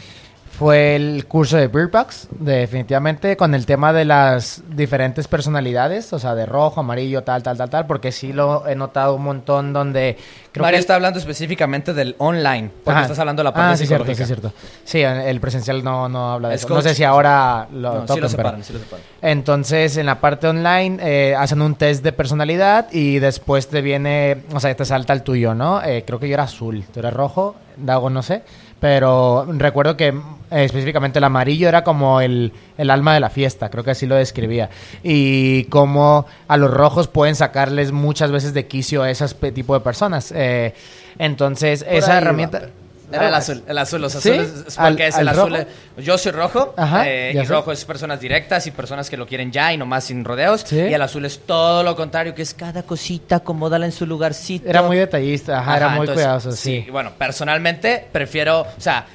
[0.59, 1.89] fue el curso de Beer
[2.31, 7.57] definitivamente, con el tema de las diferentes personalidades, o sea, de rojo, amarillo, tal, tal,
[7.57, 10.17] tal, tal, porque sí lo he notado un montón donde...
[10.51, 13.01] Creo Mario que está hablando específicamente del online, porque Ajá.
[13.03, 14.51] estás hablando de la parte ah, sí, cierto, sí, cierto.
[14.83, 16.73] Sí, el presencial no, no habla de Es eso.
[16.73, 19.05] No sé si ahora lo No, sí pero- separan, sí lo separan.
[19.21, 24.43] Entonces, en la parte online eh, hacen un test de personalidad y después te viene,
[24.53, 25.81] o sea, te salta el tuyo, ¿no?
[25.81, 28.43] Eh, creo que yo era azul, tú eras rojo, Dago no sé,
[28.79, 33.69] pero recuerdo que eh, específicamente el amarillo era como el, el alma de la fiesta,
[33.69, 34.69] creo que así lo describía.
[35.03, 39.81] Y como a los rojos pueden sacarles muchas veces de quicio a ese tipo de
[39.81, 40.31] personas.
[40.35, 40.73] Eh,
[41.17, 42.69] entonces, Por esa herramienta...
[43.11, 44.29] Era el azul, el azul, los ¿Sí?
[44.29, 45.49] azules es ¿Al- porque es el azul.
[45.51, 45.61] rojo?
[45.61, 45.67] eh,
[46.03, 49.51] Yo soy rojo Ajá, eh, y rojo es personas directas y personas que lo quieren
[49.51, 50.61] ya y nomás sin rodeos.
[50.65, 50.77] Sí.
[50.77, 54.69] Y el azul es todo lo contrario, que es cada cosita, acomódala en su lugarcito.
[54.69, 56.85] Era muy detallista, ajá, era muy entonces, cuidadoso, sí.
[56.91, 59.05] bueno, personalmente prefiero, o sea,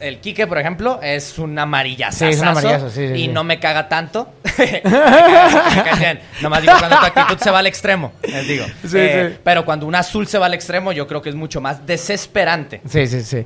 [0.00, 2.18] el Quique, por ejemplo, es un amarillazo.
[2.18, 3.28] Sí, es un amarillazo, sí, sí, Y sí.
[3.28, 4.28] no me caga tanto.
[4.58, 6.20] me cae bien.
[6.42, 8.64] Nomás digo, cuando tu actitud se va al extremo, les digo.
[8.86, 9.38] Sí, Eh, sí.
[9.44, 12.80] Pero cuando un azul se va al extremo, yo creo que es mucho más desesperante.
[12.88, 13.44] Sí, sí, sí.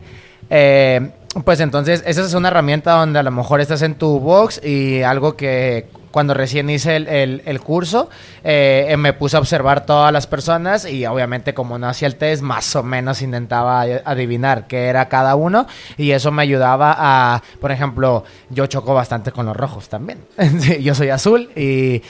[0.50, 1.10] Eh,
[1.44, 5.02] pues entonces, esa es una herramienta donde a lo mejor estás en tu box y
[5.02, 8.08] algo que cuando recién hice el, el- curso,
[8.44, 12.14] eh, eh, me puse a observar todas las personas y obviamente como no hacía el
[12.14, 17.42] test, más o menos intentaba adivinar qué era cada uno y eso me ayudaba a,
[17.60, 20.20] por ejemplo, yo choco bastante con los rojos también.
[20.80, 22.00] Yo soy azul y,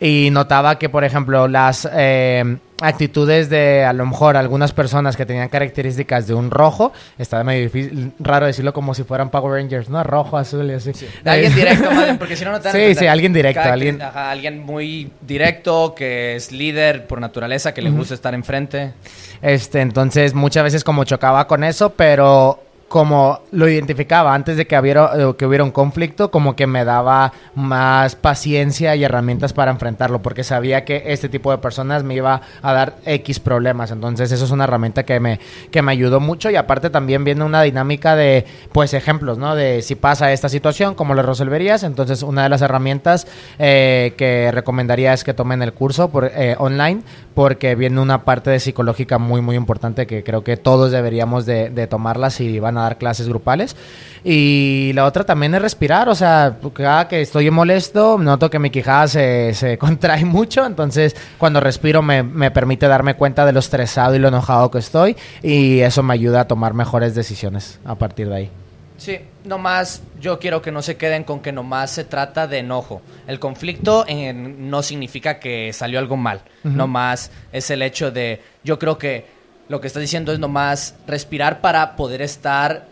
[0.00, 1.88] y notaba que, por ejemplo, las...
[1.92, 7.44] eh, actitudes de a lo mejor algunas personas que tenían características de un rojo, está
[7.44, 10.02] medio difícil, raro decirlo como si fueran Power Rangers, ¿no?
[10.02, 10.92] Rojo, azul y así.
[11.22, 14.30] De alguien directo, bien, porque si no, no te Sí, sí, alguien directo, alguien- ajá,
[14.30, 18.94] alguien muy directo, que es líder por naturaleza, que le gusta estar enfrente.
[19.42, 24.76] Este, entonces muchas veces como chocaba con eso, pero como lo identificaba antes de que
[24.76, 29.70] hubiera, eh, que hubiera un conflicto, como que me daba más paciencia y herramientas para
[29.70, 33.92] enfrentarlo, porque sabía que este tipo de personas me iba a dar X problemas.
[33.92, 35.38] Entonces eso es una herramienta que me,
[35.70, 39.54] que me ayudó mucho y aparte también viene una dinámica de, pues, ejemplos, ¿no?
[39.54, 41.84] De si pasa esta situación, ¿cómo lo resolverías?
[41.84, 43.28] Entonces una de las herramientas
[43.60, 47.02] eh, que recomendaría es que tomen el curso por, eh, online,
[47.34, 51.70] porque viene una parte de psicológica muy, muy importante que creo que todos deberíamos de,
[51.70, 53.76] de tomarla si van a dar clases grupales.
[54.22, 58.70] Y la otra también es respirar, o sea, cada que estoy molesto, noto que mi
[58.70, 63.60] quijada se, se contrae mucho, entonces cuando respiro me, me permite darme cuenta de lo
[63.60, 67.94] estresado y lo enojado que estoy y eso me ayuda a tomar mejores decisiones a
[67.94, 68.50] partir de ahí.
[68.98, 73.00] Sí, nomás yo quiero que no se queden con que nomás se trata de enojo.
[73.26, 76.42] El conflicto en- no significa que salió algo mal.
[76.64, 79.39] Nomás es el hecho de, yo creo que
[79.70, 82.86] lo que estás diciendo es nomás respirar para poder estar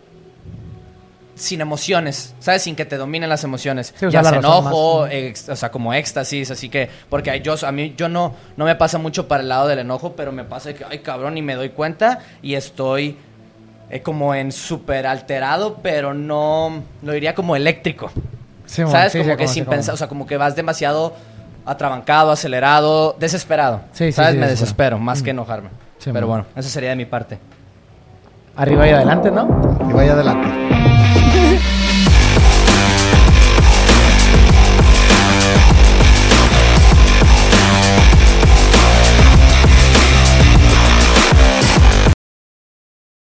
[1.34, 2.62] sin emociones, ¿sabes?
[2.62, 3.94] Sin que te dominen las emociones.
[3.96, 5.12] Sí, usar ya sea razón enojo, más.
[5.12, 8.74] ex- o sea, como éxtasis, así que, porque yo, a mí, yo no, no me
[8.76, 11.54] pasa mucho para el lado del enojo, pero me pasa que, ay cabrón, y me
[11.56, 13.16] doy cuenta y estoy
[13.90, 18.10] eh, como en súper alterado, pero no, lo diría como eléctrico.
[18.66, 19.12] Sí, ¿Sabes?
[19.12, 21.14] sí, como que como sin pensar, o sea, como que vas demasiado
[21.66, 23.80] atrabancado, acelerado, desesperado.
[23.92, 24.34] Sí, ¿Sabes?
[24.36, 25.70] me desespero, más que enojarme.
[26.08, 27.38] Sí, pero bueno, eso sería de mi parte.
[28.56, 29.76] Arriba y adelante, ¿no?
[29.90, 30.67] Y vaya adelante.